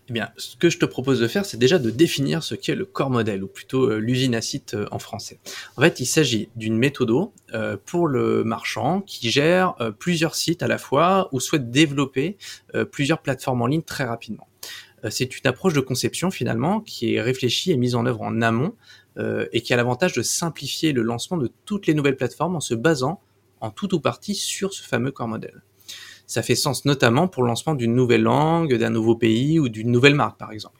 Eh 0.10 0.14
bien, 0.14 0.30
ce 0.38 0.56
que 0.58 0.70
je 0.70 0.80
te 0.80 0.86
propose 0.86 1.20
de 1.20 1.28
faire, 1.28 1.46
c'est 1.46 1.58
déjà 1.58 1.78
de 1.78 1.92
définir 1.92 2.44
ce 2.44 2.56
qu'est 2.56 2.76
le 2.76 2.86
corps 2.86 3.12
modèle, 3.12 3.44
ou 3.44 3.48
plutôt 3.48 3.92
euh, 3.92 3.98
l'usine 4.00 4.34
à 4.34 4.42
site 4.42 4.74
euh, 4.74 4.88
en 4.92 4.98
français. 4.98 5.40
En 5.78 5.82
fait, 5.82 6.00
il 6.00 6.06
s'agit 6.06 6.50
d'une 6.56 6.78
méthode 6.78 7.30
euh, 7.54 7.78
pour 7.86 8.08
le 8.08 8.44
marchand 8.44 9.02
qui 9.02 9.32
gère 9.32 9.76
plusieurs 10.00 10.36
sites 10.36 10.64
à 10.64 10.68
la 10.68 10.78
fois 10.78 11.30
ou 11.32 11.40
souhaite 11.40 11.72
développer 11.72 12.38
plusieurs 12.92 13.22
plateformes 13.22 13.62
en 13.62 13.68
ligne 13.68 13.82
très 13.82 14.04
rapidement. 14.04 14.48
c'est 15.10 15.40
une 15.40 15.48
approche 15.48 15.74
de 15.74 15.80
conception 15.80 16.30
finalement 16.30 16.82
qui 16.82 17.16
est 17.16 17.22
réfléchie 17.22 17.72
et 17.72 17.78
mise 17.78 17.96
en 17.96 18.06
œuvre 18.06 18.22
en 18.22 18.42
amont 18.42 18.76
et 19.18 19.62
qui 19.62 19.74
a 19.74 19.78
l'avantage 19.78 20.14
de 20.14 20.22
simplifier 20.22 20.92
le 20.92 21.02
lancement 21.02 21.38
de 21.38 21.50
toutes 21.66 21.88
les 21.88 21.94
nouvelles 21.94 22.18
plateformes 22.18 22.56
en 22.56 22.60
se 22.60 22.74
basant 22.74 23.22
en 23.62 23.72
tout 23.72 23.96
ou 23.96 24.00
partie 24.00 24.36
sur 24.36 24.74
ce 24.74 24.84
fameux 24.84 25.12
corps 25.12 25.30
modèle. 25.30 25.64
Ça 26.30 26.44
fait 26.44 26.54
sens 26.54 26.86
notamment 26.86 27.28
pour 27.28 27.42
le 27.42 27.48
lancement 27.48 27.74
d'une 27.74 27.96
nouvelle 27.96 28.22
langue, 28.22 28.76
d'un 28.76 28.92
nouveau 28.92 29.16
pays 29.16 29.58
ou 29.58 29.68
d'une 29.68 29.90
nouvelle 29.90 30.14
marque, 30.14 30.38
par 30.38 30.52
exemple. 30.52 30.80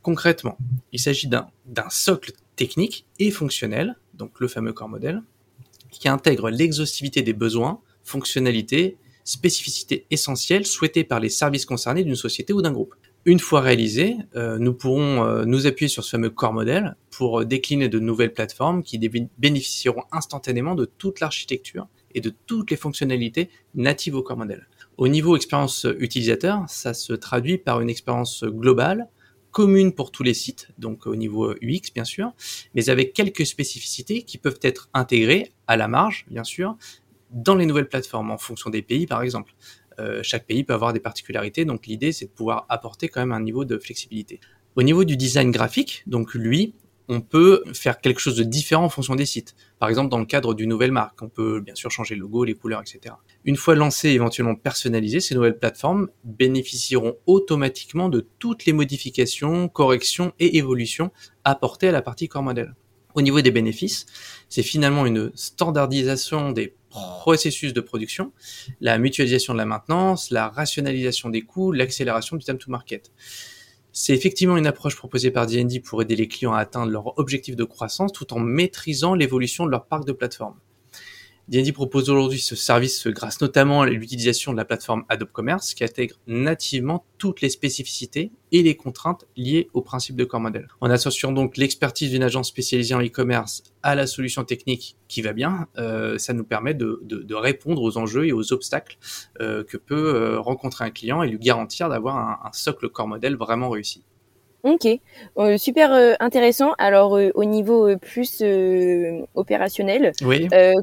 Concrètement, 0.00 0.56
il 0.92 1.00
s'agit 1.00 1.26
d'un 1.26 1.90
socle 1.90 2.30
technique 2.54 3.04
et 3.18 3.32
fonctionnel, 3.32 3.96
donc 4.14 4.38
le 4.38 4.46
fameux 4.46 4.72
corps 4.72 4.88
modèle, 4.88 5.24
qui 5.90 6.08
intègre 6.08 6.50
l'exhaustivité 6.50 7.22
des 7.22 7.32
besoins, 7.32 7.80
fonctionnalités, 8.04 8.96
spécificités 9.24 10.06
essentielles 10.12 10.64
souhaitées 10.64 11.02
par 11.02 11.18
les 11.18 11.30
services 11.30 11.66
concernés 11.66 12.04
d'une 12.04 12.14
société 12.14 12.52
ou 12.52 12.62
d'un 12.62 12.70
groupe. 12.70 12.94
Une 13.24 13.40
fois 13.40 13.62
réalisé, 13.62 14.14
euh, 14.36 14.56
nous 14.60 14.72
pourrons 14.72 15.24
euh, 15.24 15.44
nous 15.44 15.66
appuyer 15.66 15.88
sur 15.88 16.04
ce 16.04 16.10
fameux 16.10 16.30
corps 16.30 16.52
modèle 16.52 16.94
pour 17.10 17.44
décliner 17.44 17.88
de 17.88 17.98
nouvelles 17.98 18.32
plateformes 18.32 18.84
qui 18.84 19.00
bénéficieront 19.36 20.04
instantanément 20.12 20.76
de 20.76 20.84
toute 20.84 21.18
l'architecture 21.18 21.88
et 22.14 22.20
de 22.20 22.32
toutes 22.46 22.70
les 22.70 22.76
fonctionnalités 22.76 23.50
natives 23.74 24.14
au 24.14 24.22
corps 24.22 24.36
modèle. 24.36 24.68
Au 24.98 25.08
niveau 25.08 25.36
expérience 25.36 25.86
utilisateur, 25.98 26.64
ça 26.68 26.94
se 26.94 27.12
traduit 27.12 27.58
par 27.58 27.80
une 27.80 27.90
expérience 27.90 28.44
globale, 28.44 29.08
commune 29.50 29.92
pour 29.92 30.10
tous 30.10 30.22
les 30.22 30.34
sites, 30.34 30.68
donc 30.78 31.06
au 31.06 31.16
niveau 31.16 31.52
UX 31.62 31.92
bien 31.94 32.04
sûr, 32.04 32.32
mais 32.74 32.88
avec 32.88 33.12
quelques 33.12 33.46
spécificités 33.46 34.22
qui 34.22 34.38
peuvent 34.38 34.58
être 34.62 34.88
intégrées 34.94 35.52
à 35.66 35.76
la 35.76 35.88
marge, 35.88 36.26
bien 36.30 36.44
sûr, 36.44 36.76
dans 37.30 37.54
les 37.54 37.66
nouvelles 37.66 37.88
plateformes 37.88 38.30
en 38.30 38.38
fonction 38.38 38.70
des 38.70 38.82
pays 38.82 39.06
par 39.06 39.22
exemple. 39.22 39.54
Euh, 39.98 40.20
chaque 40.22 40.46
pays 40.46 40.64
peut 40.64 40.74
avoir 40.74 40.92
des 40.92 41.00
particularités, 41.00 41.64
donc 41.64 41.86
l'idée 41.86 42.12
c'est 42.12 42.26
de 42.26 42.30
pouvoir 42.30 42.66
apporter 42.68 43.08
quand 43.08 43.20
même 43.20 43.32
un 43.32 43.40
niveau 43.40 43.64
de 43.64 43.78
flexibilité. 43.78 44.40
Au 44.76 44.82
niveau 44.82 45.04
du 45.04 45.16
design 45.16 45.50
graphique, 45.50 46.02
donc 46.06 46.34
lui, 46.34 46.74
on 47.08 47.20
peut 47.20 47.62
faire 47.72 48.00
quelque 48.00 48.20
chose 48.20 48.36
de 48.36 48.42
différent 48.42 48.84
en 48.84 48.88
fonction 48.88 49.14
des 49.14 49.26
sites. 49.26 49.54
Par 49.78 49.88
exemple, 49.88 50.10
dans 50.10 50.18
le 50.18 50.26
cadre 50.26 50.54
d'une 50.54 50.68
nouvelle 50.68 50.92
marque, 50.92 51.22
on 51.22 51.28
peut 51.28 51.60
bien 51.60 51.74
sûr 51.74 51.90
changer 51.90 52.14
le 52.14 52.22
logo, 52.22 52.44
les 52.44 52.54
couleurs, 52.54 52.80
etc. 52.80 53.14
Une 53.44 53.56
fois 53.56 53.74
lancées 53.74 54.08
et 54.08 54.14
éventuellement 54.14 54.54
personnalisées, 54.54 55.20
ces 55.20 55.34
nouvelles 55.34 55.58
plateformes 55.58 56.08
bénéficieront 56.24 57.16
automatiquement 57.26 58.08
de 58.08 58.26
toutes 58.38 58.64
les 58.64 58.72
modifications, 58.72 59.68
corrections 59.68 60.32
et 60.40 60.56
évolutions 60.56 61.10
apportées 61.44 61.88
à 61.88 61.92
la 61.92 62.02
partie 62.02 62.28
core 62.28 62.42
modèle. 62.42 62.74
Au 63.14 63.22
niveau 63.22 63.40
des 63.40 63.50
bénéfices, 63.50 64.06
c'est 64.48 64.62
finalement 64.62 65.06
une 65.06 65.30
standardisation 65.34 66.52
des 66.52 66.74
processus 66.90 67.72
de 67.72 67.80
production, 67.80 68.32
la 68.80 68.98
mutualisation 68.98 69.52
de 69.52 69.58
la 69.58 69.66
maintenance, 69.66 70.30
la 70.30 70.48
rationalisation 70.48 71.28
des 71.28 71.42
coûts, 71.42 71.72
l'accélération 71.72 72.36
du 72.36 72.44
time 72.44 72.58
to 72.58 72.70
market. 72.70 73.12
C'est 73.98 74.12
effectivement 74.12 74.58
une 74.58 74.66
approche 74.66 74.94
proposée 74.94 75.30
par 75.30 75.46
D&D 75.46 75.80
pour 75.80 76.02
aider 76.02 76.16
les 76.16 76.28
clients 76.28 76.52
à 76.52 76.58
atteindre 76.58 76.92
leur 76.92 77.18
objectif 77.18 77.56
de 77.56 77.64
croissance 77.64 78.12
tout 78.12 78.34
en 78.34 78.38
maîtrisant 78.38 79.14
l'évolution 79.14 79.64
de 79.64 79.70
leur 79.70 79.86
parc 79.86 80.04
de 80.04 80.12
plateformes. 80.12 80.58
D&D 81.48 81.70
propose 81.70 82.10
aujourd'hui 82.10 82.40
ce 82.40 82.56
service 82.56 83.06
grâce 83.06 83.40
notamment 83.40 83.82
à 83.82 83.86
l'utilisation 83.86 84.50
de 84.50 84.56
la 84.56 84.64
plateforme 84.64 85.04
Adobe 85.08 85.30
Commerce 85.30 85.74
qui 85.74 85.84
intègre 85.84 86.16
nativement 86.26 87.04
toutes 87.18 87.40
les 87.40 87.50
spécificités 87.50 88.32
et 88.50 88.64
les 88.64 88.74
contraintes 88.74 89.26
liées 89.36 89.68
au 89.72 89.80
principe 89.80 90.16
de 90.16 90.24
corps 90.24 90.40
modèle. 90.40 90.66
En 90.80 90.90
associant 90.90 91.30
donc 91.30 91.56
l'expertise 91.56 92.10
d'une 92.10 92.24
agence 92.24 92.48
spécialisée 92.48 92.96
en 92.96 93.00
e-commerce 93.00 93.62
à 93.84 93.94
la 93.94 94.08
solution 94.08 94.42
technique 94.42 94.96
qui 95.06 95.22
va 95.22 95.32
bien, 95.32 95.68
euh, 95.78 96.18
ça 96.18 96.32
nous 96.32 96.42
permet 96.44 96.74
de, 96.74 96.98
répondre 97.32 97.80
aux 97.80 97.96
enjeux 97.96 98.26
et 98.26 98.32
aux 98.32 98.52
obstacles 98.52 98.98
euh, 99.40 99.62
que 99.62 99.76
peut 99.76 100.16
euh, 100.16 100.40
rencontrer 100.40 100.84
un 100.84 100.90
client 100.90 101.22
et 101.22 101.28
lui 101.28 101.38
garantir 101.38 101.88
d'avoir 101.88 102.16
un, 102.16 102.40
un 102.44 102.52
socle 102.52 102.88
corps 102.88 103.06
modèle 103.06 103.36
vraiment 103.36 103.70
réussi. 103.70 104.02
Ok, 104.62 104.88
euh, 105.38 105.58
super 105.58 105.92
euh, 105.92 106.14
intéressant. 106.18 106.72
Alors 106.78 107.16
euh, 107.16 107.30
au 107.34 107.44
niveau 107.44 107.96
plus 107.98 108.42
opérationnel, 109.34 110.12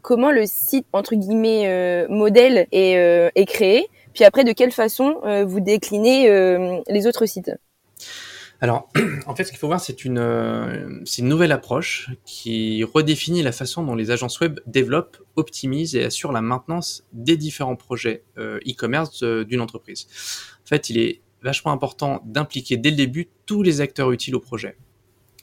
comment 0.02 0.32
le 0.32 0.46
site 0.46 0.86
entre 0.94 1.16
guillemets 1.16 2.08
modèle 2.08 2.68
est, 2.72 3.32
est, 3.36 3.46
créé? 3.46 3.88
Puis 4.14 4.24
après, 4.24 4.44
de 4.44 4.52
quelle 4.52 4.72
façon 4.72 5.22
vous 5.46 5.60
déclinez 5.60 6.30
les 6.88 7.08
autres 7.08 7.26
sites? 7.26 7.52
Alors, 8.62 8.90
en 9.26 9.36
fait, 9.36 9.44
ce 9.44 9.50
qu'il 9.50 9.60
faut 9.60 9.68
voir, 9.68 9.82
c'est 9.82 10.06
une, 10.06 11.02
c'est 11.06 11.22
une 11.22 11.28
nouvelle 11.28 11.52
approche 11.52 12.10
qui 12.26 12.84
redéfinit 12.86 13.42
la 13.42 13.52
façon 13.52 13.84
dont 13.84 13.96
les 13.96 14.12
agences 14.12 14.40
web 14.40 14.62
développent, 14.66 15.18
optimisent 15.36 15.96
et 15.96 16.06
assurent 16.06 16.32
la 16.32 16.42
maintenance 16.42 17.06
des 17.12 17.36
différents 17.36 17.76
projets 17.76 18.24
e-commerce 18.38 19.24
d'une 19.24 19.60
entreprise. 19.60 20.08
En 20.64 20.68
fait, 20.68 20.90
il 20.90 21.00
est 21.00 21.22
vachement 21.44 21.72
important 21.72 22.22
d'impliquer 22.26 22.78
dès 22.78 22.90
le 22.90 22.96
début 22.96 23.30
tous 23.46 23.62
les 23.62 23.82
acteurs 23.82 24.12
utiles 24.12 24.36
au 24.36 24.40
projet. 24.40 24.78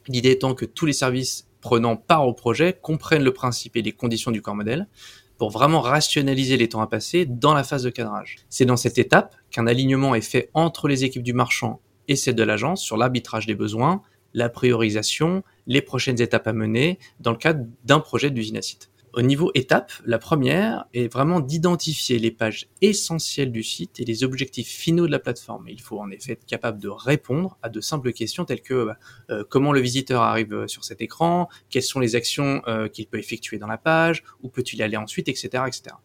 L'idée 0.09 0.31
étant 0.31 0.55
que 0.55 0.65
tous 0.65 0.87
les 0.87 0.93
services 0.93 1.47
prenant 1.61 1.97
part 1.97 2.27
au 2.27 2.33
projet 2.33 2.79
comprennent 2.81 3.23
le 3.23 3.33
principe 3.33 3.77
et 3.77 3.83
les 3.83 3.93
conditions 3.93 4.31
du 4.31 4.43
corps 4.43 4.55
modèle 4.55 4.89
pour 5.37 5.51
vraiment 5.51 5.81
rationaliser 5.81 6.57
les 6.57 6.69
temps 6.69 6.83
à 6.83 6.87
passer 6.87 7.27
dans 7.27 7.55
la 7.55 7.65
phase 7.65 7.83
de 7.83 7.91
cadrage. 7.91 8.37
C'est 8.49 8.65
dans 8.65 8.77
cette 8.77 8.99
étape 8.99 9.37
qu'un 9.51 9.67
alignement 9.67 10.15
est 10.15 10.21
fait 10.21 10.51
entre 10.55 10.89
les 10.89 11.05
équipes 11.05 11.23
du 11.23 11.33
marchand 11.33 11.81
et 12.09 12.17
celles 12.17 12.35
de 12.35 12.43
l'agence 12.43 12.83
sur 12.83 12.97
l'arbitrage 12.97 13.47
des 13.47 13.55
besoins, 13.55 14.03
la 14.35 14.49
priorisation, 14.49 15.43
les 15.67 15.83
prochaines 15.83 16.21
étapes 16.21 16.47
à 16.47 16.53
mener 16.53 16.99
dans 17.21 17.31
le 17.31 17.37
cadre 17.37 17.65
d'un 17.85 18.01
projet 18.01 18.31
d'usine 18.31 18.57
à 18.57 18.63
site. 18.63 18.90
Au 19.13 19.23
niveau 19.23 19.51
étape, 19.55 19.93
la 20.07 20.19
première 20.19 20.85
est 20.95 21.13
vraiment 21.13 21.41
d'identifier 21.41 22.21
les 22.21 22.31
pages 22.31 22.69
essentielles 22.81 23.51
du 23.51 23.65
site 23.65 23.99
et 23.99 24.05
les 24.05 24.23
objectifs 24.23 24.69
finaux 24.69 25.07
de 25.07 25.11
la 25.11 25.19
plateforme. 25.19 25.69
Il 25.69 25.81
faut 25.81 25.99
en 25.99 26.11
effet 26.11 26.33
être 26.33 26.47
capable 26.47 26.79
de 26.79 26.89
répondre 26.89 27.59
à 27.63 27.69
de 27.71 27.81
simples 27.81 28.13
questions 28.13 28.45
telles 28.45 28.63
que 28.63 28.85
bah, 28.85 28.99
euh, 29.31 29.43
comment 29.49 29.73
le 29.73 29.81
visiteur 29.81 30.23
arrive 30.23 30.53
euh, 30.53 30.69
sur 30.69 30.85
cet 30.85 31.01
écran, 31.01 31.49
quelles 31.71 31.83
sont 31.83 31.99
les 31.99 32.15
actions 32.15 32.63
euh, 32.69 32.87
qu'il 32.87 33.09
peut 33.09 33.19
effectuer 33.19 33.59
dans 33.59 33.67
la 33.67 33.79
page, 33.79 34.23
où 34.43 34.49
peut-il 34.49 34.81
aller 34.81 34.97
ensuite, 34.97 35.29
etc., 35.29 35.65
etc. 35.67 35.97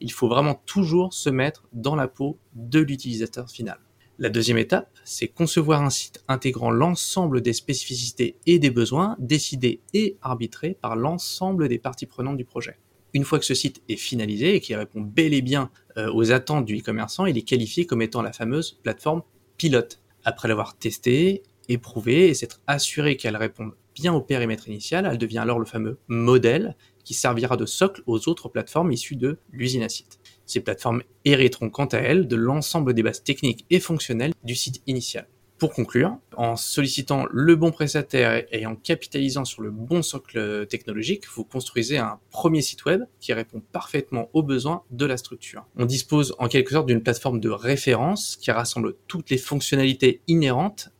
Il 0.00 0.10
faut 0.10 0.28
vraiment 0.28 0.60
toujours 0.66 1.14
se 1.14 1.30
mettre 1.30 1.68
dans 1.72 1.94
la 1.94 2.08
peau 2.08 2.38
de 2.54 2.80
l'utilisateur 2.80 3.48
final. 3.48 3.78
La 4.20 4.30
deuxième 4.30 4.58
étape, 4.58 4.98
c'est 5.04 5.28
concevoir 5.28 5.80
un 5.80 5.90
site 5.90 6.24
intégrant 6.26 6.72
l'ensemble 6.72 7.40
des 7.40 7.52
spécificités 7.52 8.34
et 8.46 8.58
des 8.58 8.70
besoins 8.70 9.14
décidés 9.20 9.80
et 9.94 10.16
arbitrés 10.22 10.76
par 10.80 10.96
l'ensemble 10.96 11.68
des 11.68 11.78
parties 11.78 12.06
prenantes 12.06 12.36
du 12.36 12.44
projet. 12.44 12.78
Une 13.14 13.22
fois 13.22 13.38
que 13.38 13.44
ce 13.44 13.54
site 13.54 13.80
est 13.88 13.96
finalisé 13.96 14.56
et 14.56 14.60
qu'il 14.60 14.74
répond 14.74 15.02
bel 15.02 15.34
et 15.34 15.40
bien 15.40 15.70
euh, 15.98 16.12
aux 16.12 16.32
attentes 16.32 16.64
du 16.64 16.76
e-commerçant, 16.80 17.26
il 17.26 17.38
est 17.38 17.42
qualifié 17.42 17.86
comme 17.86 18.02
étant 18.02 18.20
la 18.20 18.32
fameuse 18.32 18.80
plateforme 18.82 19.22
pilote. 19.56 20.00
Après 20.24 20.48
l'avoir 20.48 20.76
testé, 20.76 21.44
éprouvé 21.68 22.26
et 22.26 22.34
s'être 22.34 22.60
assuré 22.66 23.16
qu'elle 23.16 23.36
répond 23.36 23.70
bien 23.94 24.12
au 24.12 24.20
périmètre 24.20 24.68
initial, 24.68 25.08
elle 25.08 25.18
devient 25.18 25.38
alors 25.38 25.60
le 25.60 25.64
fameux 25.64 25.98
modèle 26.08 26.76
qui 27.04 27.14
servira 27.14 27.56
de 27.56 27.66
socle 27.66 28.02
aux 28.06 28.28
autres 28.28 28.48
plateformes 28.48 28.90
issues 28.90 29.16
de 29.16 29.38
l'usine 29.52 29.84
à 29.84 29.88
site. 29.88 30.18
Ces 30.48 30.60
plateformes 30.60 31.02
hériteront 31.24 31.70
quant 31.70 31.86
à 31.86 31.98
elles 31.98 32.26
de 32.26 32.36
l'ensemble 32.36 32.94
des 32.94 33.02
bases 33.02 33.22
techniques 33.22 33.66
et 33.70 33.78
fonctionnelles 33.78 34.32
du 34.42 34.54
site 34.56 34.82
initial. 34.86 35.28
Pour 35.58 35.72
conclure, 35.72 36.16
en 36.36 36.54
sollicitant 36.54 37.26
le 37.32 37.56
bon 37.56 37.72
prestataire 37.72 38.44
et 38.52 38.64
en 38.64 38.76
capitalisant 38.76 39.44
sur 39.44 39.60
le 39.60 39.72
bon 39.72 40.02
socle 40.02 40.66
technologique, 40.68 41.24
vous 41.34 41.44
construisez 41.44 41.98
un 41.98 42.20
premier 42.30 42.62
site 42.62 42.84
web 42.84 43.02
qui 43.18 43.32
répond 43.32 43.60
parfaitement 43.72 44.30
aux 44.34 44.44
besoins 44.44 44.84
de 44.92 45.04
la 45.04 45.16
structure. 45.16 45.66
On 45.76 45.84
dispose 45.84 46.34
en 46.38 46.46
quelque 46.46 46.70
sorte 46.70 46.86
d'une 46.86 47.02
plateforme 47.02 47.40
de 47.40 47.50
référence 47.50 48.36
qui 48.36 48.52
rassemble 48.52 48.94
toutes 49.08 49.30
les 49.30 49.38
fonctionnalités 49.38 50.20
inhérentes 50.28 50.90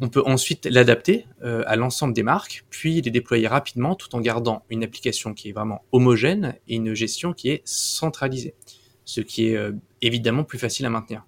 On 0.00 0.08
peut 0.08 0.22
ensuite 0.26 0.66
l'adapter 0.66 1.26
euh, 1.42 1.62
à 1.66 1.76
l'ensemble 1.76 2.12
des 2.12 2.22
marques, 2.22 2.64
puis 2.70 3.00
les 3.00 3.10
déployer 3.10 3.46
rapidement 3.46 3.94
tout 3.94 4.14
en 4.14 4.20
gardant 4.20 4.64
une 4.68 4.84
application 4.84 5.32
qui 5.32 5.50
est 5.50 5.52
vraiment 5.52 5.84
homogène 5.92 6.56
et 6.68 6.76
une 6.76 6.94
gestion 6.94 7.32
qui 7.32 7.50
est 7.50 7.62
centralisée, 7.64 8.54
ce 9.04 9.20
qui 9.20 9.48
est 9.48 9.56
euh, 9.56 9.72
évidemment 10.02 10.44
plus 10.44 10.58
facile 10.58 10.86
à 10.86 10.90
maintenir. 10.90 11.24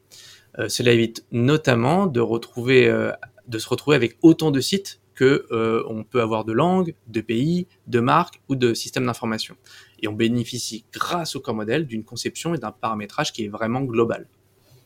Euh, 0.58 0.68
cela 0.68 0.92
évite 0.92 1.24
notamment 1.30 2.06
de 2.06 2.20
se 2.20 3.68
retrouver 3.68 3.94
avec 3.94 4.18
autant 4.22 4.50
de 4.50 4.60
sites 4.60 5.00
que 5.14 5.46
on 5.88 6.04
peut 6.04 6.20
avoir 6.20 6.44
de 6.44 6.52
langues, 6.52 6.94
de 7.08 7.20
pays, 7.20 7.66
de 7.88 7.98
marques 7.98 8.40
ou 8.48 8.54
de 8.54 8.72
systèmes 8.72 9.06
d'information. 9.06 9.56
Et 10.00 10.06
on 10.06 10.12
bénéficie 10.12 10.84
grâce 10.92 11.34
au 11.34 11.40
corps 11.40 11.56
modèle 11.56 11.86
d'une 11.86 12.04
conception 12.04 12.54
et 12.54 12.58
d'un 12.58 12.70
paramétrage 12.70 13.32
qui 13.32 13.44
est 13.44 13.48
vraiment 13.48 13.80
global. 13.80 14.28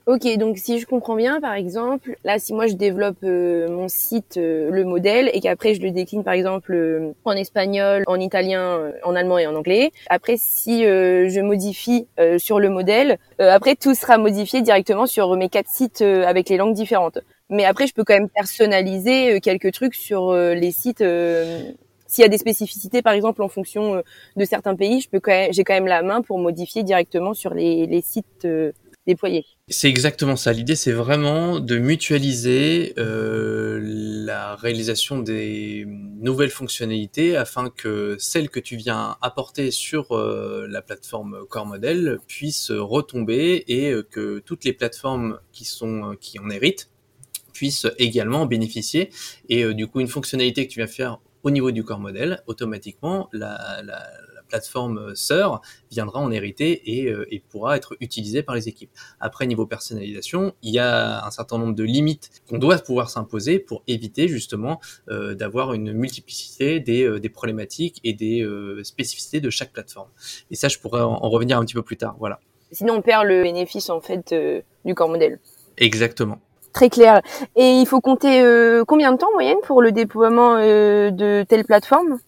Ok, 0.07 0.27
donc 0.37 0.59
si 0.59 0.81
je 0.81 0.87
comprends 0.87 1.15
bien, 1.15 1.41
par 1.41 1.55
exemple, 1.55 2.17
là, 2.25 2.41
si 2.41 2.53
moi 2.53 2.67
je 2.67 2.75
développe 2.75 3.19
euh, 3.23 3.69
mon 3.69 3.87
site, 3.87 4.37
euh, 4.37 4.69
le 4.69 4.85
modèle, 4.85 5.31
et 5.33 5.41
qu'après 5.41 5.75
je 5.77 5.81
le 5.81 5.93
décline, 5.93 6.25
par 6.25 6.35
exemple, 6.35 6.75
euh, 6.75 7.13
en 7.25 7.33
espagnol, 7.33 8.03
en 8.09 8.19
italien, 8.19 8.93
en 9.05 9.15
allemand 9.15 9.39
et 9.39 9.47
en 9.47 9.55
anglais, 9.55 9.93
après 10.09 10.37
si 10.39 10.83
je 10.83 11.41
modifie 11.41 12.09
sur 12.39 12.59
le 12.59 12.69
modèle, 12.69 13.19
après 13.39 13.77
tout 13.77 13.95
sera 13.95 14.19
modifié 14.19 14.61
directement 14.61 15.07
sur 15.07 15.37
mes 15.37 15.49
quatre 15.49 15.69
sites 15.69 16.03
avec 16.03 16.49
les 16.49 16.57
langues 16.57 16.75
différentes. 16.75 17.19
Mais 17.51 17.65
après, 17.65 17.87
je 17.87 17.95
peux 17.95 18.05
quand 18.05 18.15
même 18.15 18.29
personnaliser 18.29 19.41
quelques 19.41 19.73
trucs 19.73 19.95
sur 19.95 20.35
les 20.35 20.73
sites. 20.73 21.05
S'il 22.07 22.23
y 22.23 22.25
a 22.25 22.29
des 22.29 22.39
spécificités, 22.39 23.03
par 23.03 23.13
exemple, 23.13 23.43
en 23.43 23.49
fonction 23.49 24.03
de 24.37 24.45
certains 24.45 24.75
pays, 24.75 25.01
je 25.01 25.09
peux 25.09 25.21
quand 25.21 25.49
j'ai 25.51 25.65
quand 25.65 25.75
même 25.75 25.87
la 25.87 26.03
main 26.03 26.23
pour 26.23 26.39
modifier 26.39 26.83
directement 26.83 27.35
sur 27.35 27.55
les, 27.55 27.87
les 27.87 28.01
sites 28.01 28.47
déployés. 29.07 29.45
C'est 29.69 29.89
exactement 29.89 30.35
ça. 30.35 30.53
L'idée, 30.53 30.75
c'est 30.75 30.93
vraiment 30.93 31.61
de 31.61 31.79
mutualiser 31.79 32.95
euh, 32.99 33.81
la 33.81 34.57
réalisation 34.57 35.21
des 35.21 35.85
nouvelles 35.87 36.51
fonctionnalités 36.51 37.37
afin 37.37 37.71
que 37.71 38.17
celles 38.19 38.51
que 38.51 38.59
tu 38.59 38.75
viens 38.75 39.17
apporter 39.23 39.71
sur 39.71 40.13
euh, 40.13 40.67
la 40.69 40.83
plateforme 40.83 41.47
Core 41.49 41.67
Model 41.67 42.19
puissent 42.27 42.73
retomber 42.73 43.63
et 43.69 43.93
euh, 43.93 44.03
que 44.03 44.41
toutes 44.41 44.65
les 44.65 44.73
plateformes 44.73 45.39
qui 45.53 45.65
sont 45.65 46.17
qui 46.21 46.41
en 46.41 46.51
héritent 46.51 46.91
puissent 47.53 47.87
également 47.99 48.43
en 48.43 48.47
bénéficier. 48.47 49.11
Et 49.49 49.73
du 49.75 49.87
coup, 49.87 50.01
une 50.01 50.09
fonctionnalité 50.09 50.67
que 50.67 50.73
tu 50.73 50.81
viens 50.81 50.89
faire 50.89 51.21
au 51.45 51.51
niveau 51.53 51.71
du 51.71 51.85
corps 51.85 52.01
modèle, 52.01 52.43
automatiquement, 52.47 53.29
la 53.33 53.81
plateforme 54.53 55.15
sœur 55.17 55.63
viendra 55.91 56.21
en 56.21 56.31
hériter 56.31 56.73
et, 56.85 57.13
et, 57.31 57.41
pourra 57.41 57.77
être 57.77 57.97
utilisé 58.01 58.43
par 58.43 58.55
les 58.55 58.69
équipes. 58.69 58.91
Après, 59.19 59.47
niveau 59.47 59.67
personnalisation, 59.67 60.53
il 60.61 60.75
y 60.75 60.79
a 60.79 61.25
un 61.25 61.31
certain 61.31 61.57
nombre 61.57 61.75
de 61.75 61.85
limites 61.85 62.31
qu'on 62.49 62.59
doit 62.59 62.77
pouvoir 62.79 63.09
s'imposer 63.09 63.59
pour 63.59 63.83
éviter 63.87 64.29
justement 64.29 64.81
d'avoir 65.09 65.73
une 65.73 65.93
multiplicité 65.93 66.81
des, 66.81 67.19
des, 67.19 67.29
problématiques 67.29 67.99
et 68.05 68.13
des 68.13 68.47
spécificités 68.83 69.41
de 69.41 69.49
chaque 69.49 69.73
plateforme. 69.73 70.09
Et 70.51 70.55
ça, 70.55 70.69
je 70.69 70.79
pourrais 70.79 71.01
en, 71.01 71.13
en 71.13 71.31
revenir 71.31 71.59
un 71.59 71.65
petit 71.65 71.75
peu 71.75 71.83
plus 71.83 71.97
tard. 71.97 72.17
Voilà. 72.19 72.41
Sinon, 72.73 72.95
on 72.95 73.03
perd 73.03 73.27
le 73.27 73.43
bénéfice 73.43 73.89
en 73.89 74.01
fait 74.01 74.35
du 74.85 74.95
corps 74.95 75.09
modèle. 75.09 75.41
Exactement. 75.79 76.41
Très 76.73 76.89
clair. 76.89 77.21
Et 77.55 77.81
il 77.81 77.87
faut 77.87 78.01
compter 78.01 78.41
euh, 78.41 78.85
combien 78.87 79.13
de 79.13 79.19
temps 79.19 79.29
en 79.29 79.35
moyenne 79.35 79.59
pour 79.65 79.83
le 79.83 79.93
déploiement 79.93 80.57
euh, 80.57 81.11
de 81.11 81.45
telle 81.49 81.65
plateforme? 81.65 82.19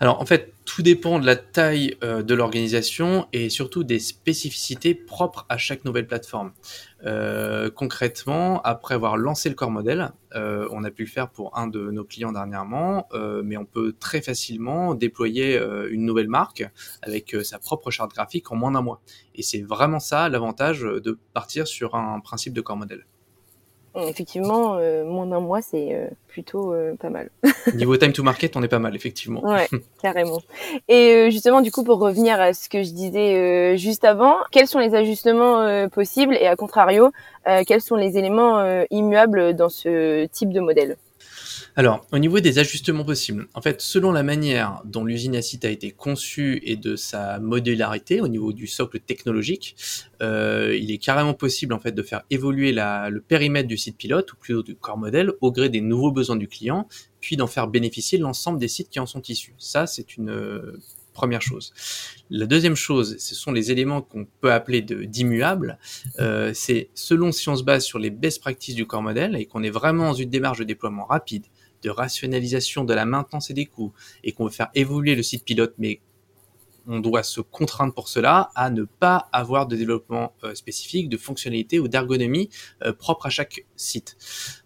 Alors 0.00 0.20
en 0.20 0.26
fait, 0.26 0.52
tout 0.70 0.82
dépend 0.82 1.18
de 1.18 1.26
la 1.26 1.34
taille 1.34 1.96
euh, 2.04 2.22
de 2.22 2.32
l'organisation 2.32 3.26
et 3.32 3.50
surtout 3.50 3.82
des 3.82 3.98
spécificités 3.98 4.94
propres 4.94 5.44
à 5.48 5.58
chaque 5.58 5.84
nouvelle 5.84 6.06
plateforme. 6.06 6.52
concrètement, 7.74 8.60
après 8.62 8.94
avoir 8.94 9.16
lancé 9.16 9.48
le 9.48 9.56
corps 9.56 9.70
modèle, 9.70 10.12
on 10.34 10.84
a 10.84 10.90
pu 10.90 11.04
le 11.04 11.08
faire 11.08 11.28
pour 11.30 11.56
un 11.58 11.66
de 11.66 11.90
nos 11.90 12.04
clients 12.04 12.30
dernièrement, 12.30 13.08
mais 13.42 13.56
on 13.56 13.64
peut 13.64 13.94
très 13.98 14.20
facilement 14.20 14.94
déployer 14.94 15.58
une 15.90 16.04
nouvelle 16.04 16.28
marque 16.28 16.62
avec 17.00 17.34
sa 17.42 17.58
propre 17.58 17.90
charte 17.90 18.12
graphique 18.14 18.52
en 18.52 18.56
moins 18.56 18.72
d'un 18.72 18.82
mois. 18.82 19.00
Et 19.34 19.42
c'est 19.42 19.62
vraiment 19.62 19.98
ça 19.98 20.28
l'avantage 20.28 20.82
de 20.82 21.18
partir 21.32 21.66
sur 21.66 21.94
un 21.94 22.20
principe 22.20 22.52
de 22.52 22.60
corps 22.60 22.76
modèle. 22.76 23.06
Effectivement, 23.96 24.76
euh, 24.76 25.04
moins 25.04 25.26
d'un 25.26 25.40
mois, 25.40 25.62
c'est 25.62 25.94
euh, 25.94 26.06
plutôt 26.28 26.72
euh, 26.72 26.94
pas 26.94 27.10
mal. 27.10 27.28
Niveau 27.74 27.96
time 27.96 28.12
to 28.12 28.22
market, 28.22 28.56
on 28.56 28.62
est 28.62 28.68
pas 28.68 28.78
mal, 28.78 28.94
effectivement. 28.94 29.44
Ouais, 29.44 29.68
carrément. 30.02 30.40
Et 30.88 31.28
justement, 31.30 31.60
du 31.60 31.72
coup, 31.72 31.82
pour 31.82 31.98
revenir 31.98 32.40
à 32.40 32.54
ce 32.54 32.68
que 32.68 32.84
je 32.84 32.90
disais 32.90 33.76
juste 33.76 34.04
avant, 34.04 34.36
quels 34.52 34.68
sont 34.68 34.78
les 34.78 34.94
ajustements 34.94 35.88
possibles 35.88 36.36
et 36.36 36.46
à 36.46 36.54
contrario, 36.54 37.10
quels 37.66 37.80
sont 37.80 37.96
les 37.96 38.16
éléments 38.16 38.84
immuables 38.90 39.54
dans 39.54 39.68
ce 39.68 40.26
type 40.26 40.52
de 40.52 40.60
modèle? 40.60 40.96
Alors, 41.80 42.06
au 42.12 42.18
niveau 42.18 42.40
des 42.40 42.58
ajustements 42.58 43.06
possibles, 43.06 43.48
en 43.54 43.62
fait, 43.62 43.80
selon 43.80 44.12
la 44.12 44.22
manière 44.22 44.82
dont 44.84 45.02
l'usine 45.02 45.34
acide 45.34 45.64
a 45.64 45.70
été 45.70 45.92
conçue 45.92 46.60
et 46.62 46.76
de 46.76 46.94
sa 46.94 47.38
modularité 47.38 48.20
au 48.20 48.28
niveau 48.28 48.52
du 48.52 48.66
socle 48.66 49.00
technologique, 49.00 49.76
euh, 50.20 50.76
il 50.78 50.90
est 50.90 50.98
carrément 50.98 51.32
possible 51.32 51.72
en 51.72 51.78
fait 51.78 51.92
de 51.92 52.02
faire 52.02 52.20
évoluer 52.28 52.72
le 52.74 53.20
périmètre 53.20 53.66
du 53.66 53.78
site 53.78 53.96
pilote 53.96 54.30
ou 54.30 54.36
plutôt 54.36 54.62
du 54.62 54.76
corps 54.76 54.98
modèle 54.98 55.32
au 55.40 55.52
gré 55.52 55.70
des 55.70 55.80
nouveaux 55.80 56.12
besoins 56.12 56.36
du 56.36 56.48
client, 56.48 56.86
puis 57.18 57.38
d'en 57.38 57.46
faire 57.46 57.66
bénéficier 57.66 58.18
l'ensemble 58.18 58.58
des 58.58 58.68
sites 58.68 58.90
qui 58.90 59.00
en 59.00 59.06
sont 59.06 59.22
issus. 59.22 59.54
Ça, 59.56 59.86
c'est 59.86 60.18
une 60.18 60.28
euh, 60.28 60.78
première 61.20 61.42
chose. 61.42 61.72
La 62.30 62.46
deuxième 62.46 62.76
chose, 62.76 63.16
ce 63.18 63.34
sont 63.34 63.52
les 63.52 63.70
éléments 63.70 64.02
qu'on 64.02 64.26
peut 64.40 64.52
appeler 64.52 64.80
d'immuables. 64.82 65.78
Euh, 66.18 66.52
c'est 66.54 66.88
selon 66.94 67.32
si 67.32 67.48
on 67.48 67.56
se 67.56 67.62
base 67.62 67.84
sur 67.84 67.98
les 67.98 68.10
best 68.10 68.40
practices 68.40 68.74
du 68.74 68.86
corps 68.86 69.02
modèle 69.02 69.36
et 69.36 69.46
qu'on 69.46 69.62
est 69.62 69.70
vraiment 69.70 70.06
dans 70.06 70.14
une 70.14 70.30
démarche 70.30 70.58
de 70.58 70.64
déploiement 70.64 71.04
rapide, 71.04 71.44
de 71.82 71.90
rationalisation 71.90 72.84
de 72.84 72.94
la 72.94 73.04
maintenance 73.04 73.50
et 73.50 73.54
des 73.54 73.66
coûts, 73.66 73.92
et 74.24 74.32
qu'on 74.32 74.44
veut 74.44 74.50
faire 74.50 74.70
évoluer 74.74 75.14
le 75.14 75.22
site 75.22 75.44
pilote, 75.44 75.74
mais 75.78 76.00
on 76.86 77.00
doit 77.00 77.22
se 77.22 77.40
contraindre 77.40 77.94
pour 77.94 78.08
cela 78.08 78.50
à 78.54 78.70
ne 78.70 78.84
pas 78.84 79.28
avoir 79.32 79.66
de 79.66 79.76
développement 79.76 80.34
euh, 80.44 80.54
spécifique, 80.54 81.08
de 81.08 81.16
fonctionnalité 81.16 81.78
ou 81.78 81.88
d'ergonomie 81.88 82.48
euh, 82.82 82.92
propre 82.92 83.26
à 83.26 83.30
chaque 83.30 83.64
site. 83.76 84.16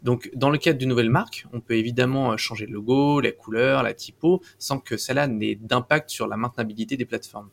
Donc, 0.02 0.30
dans 0.35 0.50
le 0.50 0.59
cadre 0.59 0.78
d'une 0.78 0.88
nouvelle 0.88 1.11
marque, 1.11 1.47
on 1.52 1.61
peut 1.61 1.76
évidemment 1.76 2.33
euh, 2.33 2.37
changer 2.37 2.66
le 2.66 2.73
logo, 2.73 3.21
la 3.21 3.33
couleur, 3.33 3.83
la 3.83 3.94
typo, 3.94 4.42
sans 4.59 4.78
que 4.78 4.97
cela 4.97 5.26
n'ait 5.26 5.56
d'impact 5.56 6.11
sur 6.11 6.26
la 6.26 6.37
maintenabilité 6.37 6.97
des 6.97 7.04
plateformes. 7.04 7.50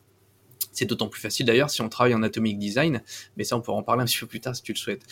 C'est 0.72 0.86
d'autant 0.86 1.08
plus 1.08 1.20
facile 1.20 1.46
d'ailleurs 1.46 1.70
si 1.70 1.82
on 1.82 1.88
travaille 1.88 2.14
en 2.14 2.22
atomic 2.22 2.58
design, 2.58 3.02
mais 3.36 3.44
ça 3.44 3.56
on 3.56 3.60
pourra 3.60 3.78
en 3.78 3.82
parler 3.82 4.02
un 4.02 4.06
petit 4.06 4.18
peu 4.18 4.26
plus 4.26 4.40
tard 4.40 4.56
si 4.56 4.62
tu 4.62 4.72
le 4.72 4.78
souhaites. 4.78 5.02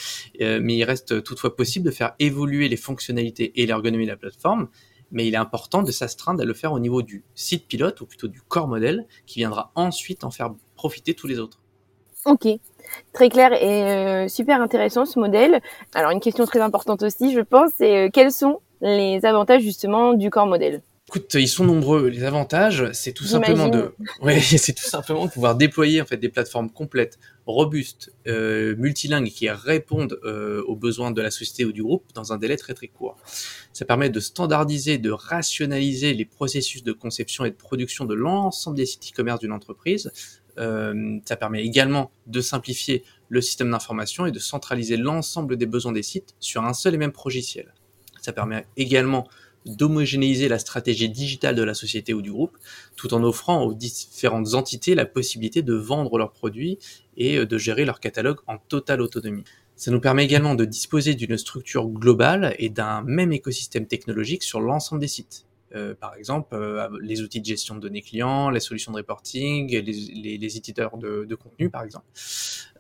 Euh, 0.40 0.58
mais 0.62 0.76
il 0.76 0.84
reste 0.84 1.22
toutefois 1.22 1.54
possible 1.54 1.86
de 1.86 1.90
faire 1.90 2.14
évoluer 2.18 2.68
les 2.68 2.76
fonctionnalités 2.76 3.52
et 3.60 3.66
l'ergonomie 3.66 4.04
de 4.06 4.10
la 4.10 4.16
plateforme, 4.16 4.68
mais 5.12 5.26
il 5.26 5.34
est 5.34 5.38
important 5.38 5.82
de 5.82 5.92
s'astreindre 5.92 6.42
à 6.42 6.44
le 6.44 6.54
faire 6.54 6.72
au 6.72 6.78
niveau 6.78 7.02
du 7.02 7.24
site 7.34 7.66
pilote, 7.66 8.00
ou 8.00 8.06
plutôt 8.06 8.28
du 8.28 8.40
corps 8.40 8.68
modèle, 8.68 9.06
qui 9.26 9.40
viendra 9.40 9.72
ensuite 9.74 10.24
en 10.24 10.30
faire 10.30 10.54
profiter 10.76 11.14
tous 11.14 11.26
les 11.26 11.38
autres. 11.38 11.60
Ok, 12.26 12.46
très 13.12 13.28
clair 13.30 13.52
et 13.52 14.24
euh, 14.24 14.28
super 14.28 14.60
intéressant 14.60 15.06
ce 15.06 15.18
modèle. 15.18 15.60
Alors 15.94 16.10
une 16.10 16.20
question 16.20 16.44
très 16.44 16.60
importante 16.60 17.02
aussi, 17.02 17.32
je 17.32 17.40
pense, 17.40 17.70
c'est 17.78 18.06
euh, 18.06 18.10
quels 18.12 18.32
sont 18.32 18.60
les 18.82 19.24
avantages 19.24 19.62
justement 19.62 20.14
du 20.14 20.30
corps 20.30 20.46
modèle? 20.46 20.82
Écoute, 21.10 21.34
ils 21.34 21.48
sont 21.48 21.64
nombreux. 21.64 22.06
Les 22.06 22.22
avantages, 22.22 22.88
c'est 22.92 23.10
tout 23.10 23.24
simplement 23.24 23.66
de, 23.66 23.92
ouais, 24.22 24.38
c'est 24.40 24.72
tout 24.72 24.86
simplement 24.86 25.26
de 25.26 25.30
pouvoir 25.32 25.56
déployer 25.56 26.00
en 26.00 26.04
fait 26.04 26.18
des 26.18 26.28
plateformes 26.28 26.70
complètes, 26.70 27.18
robustes, 27.46 28.12
euh, 28.28 28.76
multilingues 28.76 29.28
qui 29.30 29.50
répondent 29.50 30.20
euh, 30.22 30.62
aux 30.68 30.76
besoins 30.76 31.10
de 31.10 31.20
la 31.20 31.32
société 31.32 31.64
ou 31.64 31.72
du 31.72 31.82
groupe 31.82 32.04
dans 32.14 32.32
un 32.32 32.36
délai 32.36 32.56
très 32.56 32.74
très 32.74 32.86
court. 32.86 33.16
Ça 33.72 33.84
permet 33.84 34.08
de 34.08 34.20
standardiser, 34.20 34.98
de 34.98 35.10
rationaliser 35.10 36.14
les 36.14 36.24
processus 36.24 36.84
de 36.84 36.92
conception 36.92 37.44
et 37.44 37.50
de 37.50 37.56
production 37.56 38.04
de 38.04 38.14
l'ensemble 38.14 38.76
des 38.76 38.86
sites 38.86 39.10
e-commerce 39.10 39.40
d'une 39.40 39.50
entreprise. 39.50 40.12
Euh, 40.58 41.18
ça 41.24 41.34
permet 41.34 41.64
également 41.64 42.12
de 42.28 42.40
simplifier 42.40 43.02
le 43.28 43.40
système 43.40 43.72
d'information 43.72 44.26
et 44.26 44.30
de 44.30 44.38
centraliser 44.38 44.96
l'ensemble 44.96 45.56
des 45.56 45.66
besoins 45.66 45.90
des 45.90 46.04
sites 46.04 46.36
sur 46.38 46.62
un 46.62 46.72
seul 46.72 46.94
et 46.94 46.98
même 46.98 47.12
logiciel. 47.24 47.74
Ça 48.20 48.32
permet 48.32 48.66
également 48.76 49.26
d'homogénéiser 49.66 50.48
la 50.48 50.58
stratégie 50.58 51.08
digitale 51.08 51.54
de 51.54 51.62
la 51.62 51.74
société 51.74 52.14
ou 52.14 52.22
du 52.22 52.32
groupe, 52.32 52.56
tout 52.96 53.12
en 53.14 53.22
offrant 53.22 53.62
aux 53.62 53.74
différentes 53.74 54.54
entités 54.54 54.94
la 54.94 55.06
possibilité 55.06 55.62
de 55.62 55.74
vendre 55.74 56.18
leurs 56.18 56.32
produits 56.32 56.78
et 57.16 57.38
euh, 57.38 57.46
de 57.46 57.58
gérer 57.58 57.84
leur 57.84 58.00
catalogue 58.00 58.38
en 58.46 58.58
totale 58.58 59.00
autonomie. 59.00 59.44
Ça 59.76 59.90
nous 59.90 60.00
permet 60.00 60.24
également 60.24 60.54
de 60.54 60.64
disposer 60.64 61.14
d'une 61.14 61.38
structure 61.38 61.88
globale 61.88 62.54
et 62.58 62.68
d'un 62.68 63.02
même 63.02 63.32
écosystème 63.32 63.86
technologique 63.86 64.42
sur 64.42 64.60
l'ensemble 64.60 65.00
des 65.00 65.08
sites. 65.08 65.46
Euh, 65.74 65.94
par 65.94 66.16
exemple, 66.16 66.54
euh, 66.54 66.88
les 67.00 67.22
outils 67.22 67.40
de 67.40 67.46
gestion 67.46 67.76
de 67.76 67.80
données 67.80 68.02
clients, 68.02 68.50
les 68.50 68.60
solutions 68.60 68.90
de 68.90 68.96
reporting, 68.96 69.70
les, 69.70 69.80
les, 69.82 70.56
éditeurs 70.56 70.98
de, 70.98 71.24
de, 71.24 71.34
contenu, 71.36 71.70
par 71.70 71.84
exemple. 71.84 72.06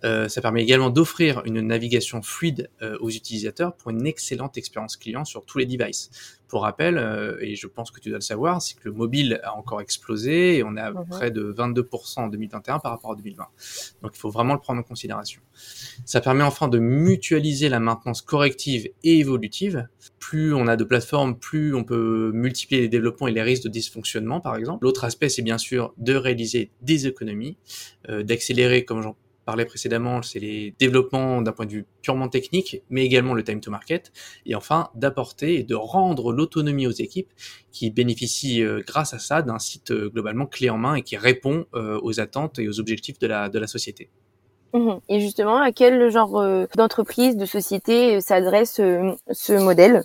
Euh, 0.02 0.28
ça 0.28 0.40
permet 0.40 0.62
également 0.62 0.90
d'offrir 0.90 1.42
une 1.44 1.60
navigation 1.60 2.22
fluide 2.22 2.68
aux 3.00 3.10
utilisateurs 3.10 3.76
pour 3.76 3.90
une 3.90 4.06
excellente 4.06 4.56
expérience 4.58 4.96
client 4.96 5.24
sur 5.24 5.44
tous 5.44 5.58
les 5.58 5.66
devices. 5.66 6.10
Pour 6.50 6.62
rappel, 6.62 6.98
euh, 6.98 7.36
et 7.40 7.54
je 7.54 7.68
pense 7.68 7.92
que 7.92 8.00
tu 8.00 8.08
dois 8.08 8.18
le 8.18 8.22
savoir, 8.22 8.60
c'est 8.60 8.74
que 8.74 8.88
le 8.88 8.92
mobile 8.92 9.40
a 9.44 9.56
encore 9.56 9.80
explosé 9.80 10.56
et 10.56 10.64
on 10.64 10.76
est 10.76 10.80
à 10.80 10.90
mhm. 10.90 11.06
près 11.08 11.30
de 11.30 11.54
22% 11.56 12.22
en 12.22 12.26
2021 12.26 12.80
par 12.80 12.90
rapport 12.90 13.12
à 13.12 13.14
2020. 13.14 13.46
Donc 14.02 14.10
il 14.14 14.18
faut 14.18 14.30
vraiment 14.30 14.54
le 14.54 14.58
prendre 14.58 14.80
en 14.80 14.82
considération. 14.82 15.40
Ça 16.04 16.20
permet 16.20 16.42
enfin 16.42 16.66
de 16.66 16.80
mutualiser 16.80 17.68
la 17.68 17.78
maintenance 17.78 18.20
corrective 18.20 18.88
et 19.04 19.18
évolutive. 19.20 19.86
Plus 20.18 20.52
on 20.52 20.66
a 20.66 20.76
de 20.76 20.82
plateformes, 20.82 21.38
plus 21.38 21.72
on 21.72 21.84
peut 21.84 22.32
multiplier 22.34 22.82
les 22.82 22.88
développements 22.88 23.28
et 23.28 23.32
les 23.32 23.42
risques 23.42 23.62
de 23.62 23.68
dysfonctionnement, 23.68 24.40
par 24.40 24.56
exemple. 24.56 24.84
L'autre 24.84 25.04
aspect, 25.04 25.28
c'est 25.28 25.42
bien 25.42 25.58
sûr 25.58 25.94
de 25.98 26.14
réaliser 26.14 26.72
des 26.82 27.06
économies, 27.06 27.58
euh, 28.08 28.24
d'accélérer, 28.24 28.84
comme 28.84 29.02
j'en 29.02 29.14
parlais 29.44 29.64
précédemment, 29.64 30.22
c'est 30.22 30.38
les 30.38 30.74
développements 30.78 31.42
d'un 31.42 31.52
point 31.52 31.66
de 31.66 31.72
vue 31.72 31.86
purement 32.02 32.28
technique, 32.28 32.82
mais 32.90 33.04
également 33.04 33.34
le 33.34 33.42
time 33.42 33.60
to 33.60 33.70
market, 33.70 34.12
et 34.46 34.54
enfin 34.54 34.90
d'apporter 34.94 35.56
et 35.56 35.62
de 35.62 35.74
rendre 35.74 36.32
l'autonomie 36.32 36.86
aux 36.86 36.92
équipes 36.92 37.32
qui 37.72 37.90
bénéficient 37.90 38.62
euh, 38.62 38.82
grâce 38.86 39.14
à 39.14 39.18
ça 39.18 39.42
d'un 39.42 39.58
site 39.58 39.90
euh, 39.90 40.08
globalement 40.08 40.46
clé 40.46 40.70
en 40.70 40.78
main 40.78 40.94
et 40.94 41.02
qui 41.02 41.16
répond 41.16 41.66
euh, 41.74 41.98
aux 42.02 42.20
attentes 42.20 42.58
et 42.58 42.68
aux 42.68 42.80
objectifs 42.80 43.18
de 43.18 43.26
la, 43.26 43.48
de 43.48 43.58
la 43.58 43.66
société. 43.66 44.10
Mmh 44.72 44.98
et 45.08 45.18
justement, 45.18 45.56
à 45.56 45.72
quel 45.72 46.10
genre 46.10 46.44
d'entreprise, 46.76 47.36
de 47.36 47.44
société 47.44 48.20
s'adresse 48.20 48.74
ce 48.76 49.52
modèle? 49.58 50.04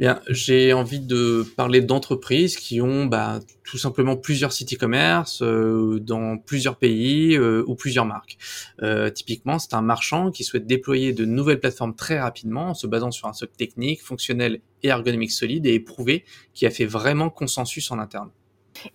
Bien, 0.00 0.20
j'ai 0.28 0.72
envie 0.72 0.98
de 0.98 1.46
parler 1.56 1.80
d'entreprises 1.80 2.56
qui 2.56 2.80
ont 2.80 3.06
bah, 3.06 3.38
tout 3.62 3.78
simplement 3.78 4.16
plusieurs 4.16 4.52
sites 4.52 4.74
e-commerce 4.74 5.40
euh, 5.40 6.00
dans 6.00 6.36
plusieurs 6.36 6.76
pays 6.76 7.36
euh, 7.36 7.62
ou 7.68 7.76
plusieurs 7.76 8.04
marques. 8.04 8.36
Euh, 8.82 9.08
typiquement, 9.10 9.60
c'est 9.60 9.72
un 9.74 9.82
marchand 9.82 10.32
qui 10.32 10.42
souhaite 10.42 10.66
déployer 10.66 11.12
de 11.12 11.24
nouvelles 11.24 11.60
plateformes 11.60 11.94
très 11.94 12.18
rapidement 12.18 12.70
en 12.70 12.74
se 12.74 12.88
basant 12.88 13.12
sur 13.12 13.28
un 13.28 13.32
socle 13.32 13.54
technique, 13.56 14.02
fonctionnel 14.02 14.60
et 14.82 14.88
ergonomique 14.88 15.30
solide 15.30 15.64
et 15.66 15.74
éprouvé 15.74 16.24
qui 16.54 16.66
a 16.66 16.70
fait 16.70 16.86
vraiment 16.86 17.30
consensus 17.30 17.92
en 17.92 18.00
interne. 18.00 18.30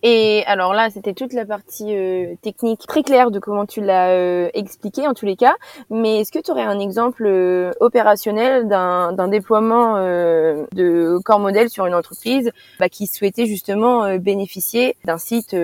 Et 0.02 0.44
alors 0.46 0.74
là, 0.74 0.90
c'était 0.90 1.14
toute 1.14 1.32
la 1.32 1.44
partie 1.44 1.94
euh, 1.94 2.34
technique 2.42 2.86
très 2.86 3.02
claire 3.02 3.30
de 3.30 3.38
comment 3.38 3.66
tu 3.66 3.80
l'as 3.80 4.10
euh, 4.10 4.50
expliqué 4.54 5.06
en 5.06 5.14
tous 5.14 5.26
les 5.26 5.36
cas. 5.36 5.56
Mais 5.90 6.20
est-ce 6.20 6.32
que 6.32 6.38
tu 6.38 6.50
aurais 6.50 6.62
un 6.62 6.78
exemple 6.78 7.24
euh, 7.26 7.72
opérationnel 7.80 8.68
d'un 8.68 9.28
déploiement 9.28 9.96
de 10.00 11.18
corps 11.24 11.38
modèle 11.38 11.68
sur 11.68 11.86
une 11.86 11.94
entreprise 11.94 12.50
bah, 12.78 12.88
qui 12.88 13.06
souhaitait 13.06 13.46
justement 13.46 14.16
bénéficier 14.18 14.96
d'un 15.04 15.18
site 15.18 15.56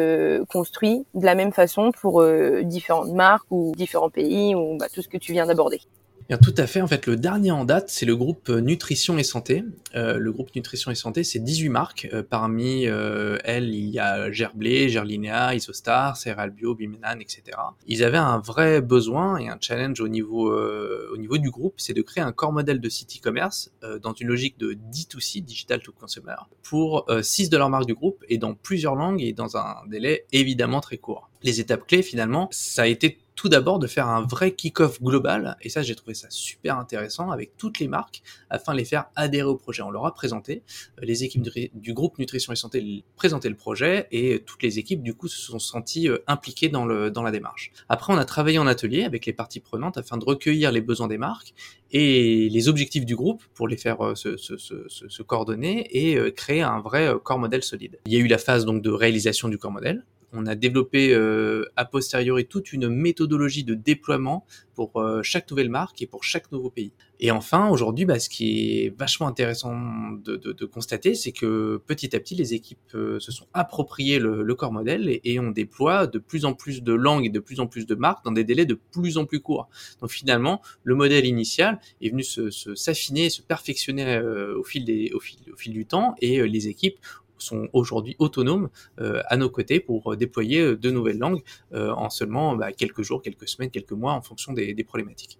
construit 0.50 1.06
de 1.14 1.24
la 1.24 1.34
même 1.34 1.52
façon 1.52 1.92
pour 1.92 2.24
différentes 2.62 3.12
marques 3.12 3.46
ou 3.50 3.72
différents 3.76 4.10
pays 4.10 4.54
ou 4.54 4.76
bah, 4.78 4.86
tout 4.92 5.02
ce 5.02 5.08
que 5.08 5.18
tu 5.18 5.32
viens 5.32 5.46
d'aborder? 5.46 5.80
Bien, 6.28 6.38
tout 6.38 6.54
à 6.56 6.66
fait. 6.66 6.80
En 6.80 6.88
fait, 6.88 7.06
le 7.06 7.14
dernier 7.14 7.52
en 7.52 7.64
date, 7.64 7.88
c'est 7.88 8.04
le 8.04 8.16
groupe 8.16 8.48
Nutrition 8.48 9.16
et 9.16 9.22
Santé. 9.22 9.62
Euh, 9.94 10.18
le 10.18 10.32
groupe 10.32 10.52
Nutrition 10.56 10.90
et 10.90 10.96
Santé, 10.96 11.22
c'est 11.22 11.38
18 11.38 11.68
marques. 11.68 12.08
Euh, 12.12 12.24
parmi 12.28 12.88
euh, 12.88 13.38
elles, 13.44 13.72
il 13.72 13.90
y 13.90 14.00
a 14.00 14.32
Gerblé, 14.32 14.88
Gerlinea, 14.88 15.54
Isostar, 15.54 16.16
Cereal 16.16 16.50
Bio, 16.50 16.74
Bimenan, 16.74 17.20
etc. 17.20 17.56
Ils 17.86 18.02
avaient 18.02 18.18
un 18.18 18.38
vrai 18.38 18.80
besoin 18.80 19.36
et 19.36 19.48
un 19.48 19.58
challenge 19.60 20.00
au 20.00 20.08
niveau, 20.08 20.50
euh, 20.50 21.08
au 21.12 21.16
niveau 21.16 21.38
du 21.38 21.50
groupe, 21.50 21.74
c'est 21.76 21.94
de 21.94 22.02
créer 22.02 22.24
un 22.24 22.32
corps 22.32 22.52
modèle 22.52 22.80
de 22.80 22.88
site 22.88 23.18
e-commerce 23.18 23.70
euh, 23.84 24.00
dans 24.00 24.12
une 24.12 24.26
logique 24.26 24.58
de 24.58 24.72
D2C, 24.72 25.44
Digital 25.44 25.80
to 25.80 25.92
Consumer, 25.92 26.34
pour 26.64 27.06
6 27.22 27.50
de 27.50 27.56
leurs 27.56 27.70
marques 27.70 27.86
du 27.86 27.94
groupe 27.94 28.24
et 28.28 28.38
dans 28.38 28.54
plusieurs 28.54 28.96
langues 28.96 29.22
et 29.22 29.32
dans 29.32 29.56
un 29.56 29.76
délai 29.88 30.24
évidemment 30.32 30.80
très 30.80 30.96
court. 30.96 31.30
Les 31.44 31.60
étapes 31.60 31.86
clés, 31.86 32.02
finalement, 32.02 32.48
ça 32.50 32.82
a 32.82 32.86
été 32.88 33.20
tout 33.36 33.50
d'abord 33.50 33.78
de 33.78 33.86
faire 33.86 34.08
un 34.08 34.22
vrai 34.22 34.52
kick-off 34.52 35.00
global, 35.00 35.56
et 35.60 35.68
ça 35.68 35.82
j'ai 35.82 35.94
trouvé 35.94 36.14
ça 36.14 36.26
super 36.30 36.78
intéressant 36.78 37.30
avec 37.30 37.56
toutes 37.58 37.78
les 37.78 37.86
marques, 37.86 38.22
afin 38.48 38.72
de 38.72 38.78
les 38.78 38.84
faire 38.84 39.04
adhérer 39.14 39.48
au 39.48 39.56
projet. 39.56 39.82
On 39.82 39.90
leur 39.90 40.06
a 40.06 40.14
présenté, 40.14 40.62
euh, 40.98 41.04
les 41.04 41.22
équipes 41.22 41.42
du 41.42 41.92
groupe 41.92 42.18
Nutrition 42.18 42.52
et 42.52 42.56
Santé 42.56 43.04
présentaient 43.14 43.50
le 43.50 43.56
projet, 43.56 44.08
et 44.10 44.42
toutes 44.44 44.62
les 44.62 44.78
équipes 44.78 45.02
du 45.02 45.14
coup 45.14 45.28
se 45.28 45.38
sont 45.38 45.58
senties 45.58 46.08
euh, 46.08 46.18
impliquées 46.26 46.70
dans, 46.70 46.86
la 46.86 47.30
démarche. 47.30 47.72
Après 47.88 48.12
on 48.12 48.16
a 48.16 48.24
travaillé 48.24 48.58
en 48.58 48.66
atelier 48.66 49.04
avec 49.04 49.26
les 49.26 49.32
parties 49.34 49.60
prenantes 49.60 49.98
afin 49.98 50.16
de 50.16 50.24
recueillir 50.24 50.72
les 50.72 50.80
besoins 50.80 51.08
des 51.08 51.18
marques 51.18 51.52
et 51.90 52.48
les 52.48 52.68
objectifs 52.68 53.04
du 53.04 53.16
groupe 53.16 53.44
pour 53.54 53.68
les 53.68 53.76
faire 53.76 54.04
euh, 54.04 54.14
se, 54.14 54.36
se 54.36 55.22
coordonner 55.22 55.86
et 55.92 56.32
créer 56.32 56.62
un 56.62 56.80
vrai 56.80 57.12
corps 57.22 57.38
modèle 57.38 57.62
solide. 57.62 57.98
Il 58.06 58.14
y 58.14 58.16
a 58.16 58.20
eu 58.20 58.28
la 58.28 58.38
phase 58.38 58.64
donc 58.64 58.82
de 58.82 58.90
réalisation 58.90 59.48
du 59.48 59.58
corps 59.58 59.72
modèle, 59.72 60.04
on 60.32 60.46
a 60.46 60.54
développé 60.54 61.14
euh, 61.14 61.64
a 61.76 61.84
posteriori 61.84 62.46
toute 62.46 62.72
une 62.72 62.88
méthodologie 62.88 63.64
de 63.64 63.74
déploiement 63.74 64.44
pour 64.74 65.00
euh, 65.00 65.22
chaque 65.22 65.50
nouvelle 65.50 65.70
marque 65.70 66.02
et 66.02 66.06
pour 66.06 66.24
chaque 66.24 66.52
nouveau 66.52 66.70
pays. 66.70 66.92
Et 67.18 67.30
enfin, 67.30 67.70
aujourd'hui, 67.70 68.04
bah, 68.04 68.18
ce 68.18 68.28
qui 68.28 68.84
est 68.84 68.98
vachement 68.98 69.26
intéressant 69.26 69.74
de, 70.22 70.66
constater, 70.66 71.14
c'est 71.14 71.32
que 71.32 71.80
petit 71.86 72.14
à 72.14 72.20
petit, 72.20 72.34
les 72.34 72.52
équipes 72.52 72.78
euh, 72.94 73.18
se 73.20 73.32
sont 73.32 73.46
appropriées 73.54 74.18
le, 74.18 74.42
le 74.42 74.54
corps 74.54 74.72
modèle 74.72 75.20
et, 75.24 75.40
on 75.40 75.50
déploie 75.50 76.06
de 76.06 76.18
plus 76.18 76.44
en 76.44 76.52
plus 76.52 76.82
de 76.82 76.92
langues 76.92 77.26
et 77.26 77.30
de 77.30 77.40
plus 77.40 77.60
en 77.60 77.66
plus 77.66 77.86
de 77.86 77.94
marques 77.94 78.24
dans 78.24 78.32
des 78.32 78.44
délais 78.44 78.66
de 78.66 78.74
plus 78.74 79.16
en 79.16 79.24
plus 79.24 79.40
courts. 79.40 79.68
Donc 80.00 80.10
finalement, 80.10 80.60
le 80.82 80.94
modèle 80.94 81.24
initial 81.24 81.80
est 82.02 82.10
venu 82.10 82.22
se, 82.22 82.50
se 82.50 82.74
s'affiner, 82.74 83.30
se 83.30 83.42
perfectionner 83.42 84.20
fil, 84.64 85.10
au 85.14 85.20
fil 85.20 85.72
du 85.72 85.86
temps 85.86 86.14
et 86.20 86.46
les 86.46 86.68
équipes 86.68 86.98
sont 87.38 87.68
aujourd'hui 87.72 88.16
autonomes 88.18 88.68
euh, 89.00 89.22
à 89.28 89.36
nos 89.36 89.50
côtés 89.50 89.80
pour 89.80 90.12
euh, 90.12 90.16
déployer 90.16 90.60
euh, 90.60 90.76
de 90.76 90.90
nouvelles 90.90 91.18
langues 91.18 91.42
en 91.72 92.10
seulement 92.10 92.56
bah, 92.56 92.72
quelques 92.72 93.02
jours, 93.02 93.22
quelques 93.22 93.48
semaines, 93.48 93.70
quelques 93.70 93.92
mois 93.92 94.12
en 94.12 94.22
fonction 94.22 94.52
des, 94.52 94.74
des 94.74 94.84
problématiques. 94.84 95.38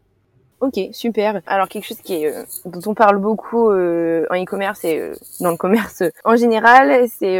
Ok, 0.60 0.80
super. 0.92 1.42
Alors 1.46 1.68
quelque 1.68 1.84
chose 1.84 2.00
qui 2.00 2.14
est, 2.14 2.34
euh, 2.34 2.42
dont 2.64 2.80
on 2.86 2.94
parle 2.94 3.18
beaucoup 3.18 3.70
euh, 3.70 4.24
en 4.30 4.42
e-commerce 4.42 4.84
et 4.84 5.12
dans 5.40 5.50
le 5.50 5.58
commerce 5.58 6.02
en 6.24 6.34
général, 6.36 7.06
c'est 7.10 7.38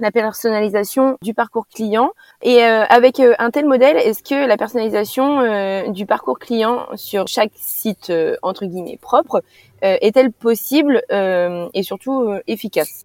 la 0.00 0.10
personnalisation 0.10 1.16
du 1.22 1.32
parcours 1.32 1.68
client. 1.68 2.10
Et 2.42 2.62
avec 2.62 3.20
un 3.20 3.50
tel 3.50 3.66
modèle, 3.66 3.96
est-ce 3.98 4.22
que 4.22 4.48
la 4.48 4.56
personnalisation 4.56 5.92
du 5.92 6.06
parcours 6.06 6.38
client 6.38 6.86
sur 6.96 7.28
chaque 7.28 7.52
site 7.54 8.12
entre 8.42 8.66
guillemets 8.66 8.98
propre 9.00 9.42
est-elle 9.82 10.32
possible 10.32 11.02
et 11.10 11.82
surtout 11.82 12.32
efficace? 12.46 13.04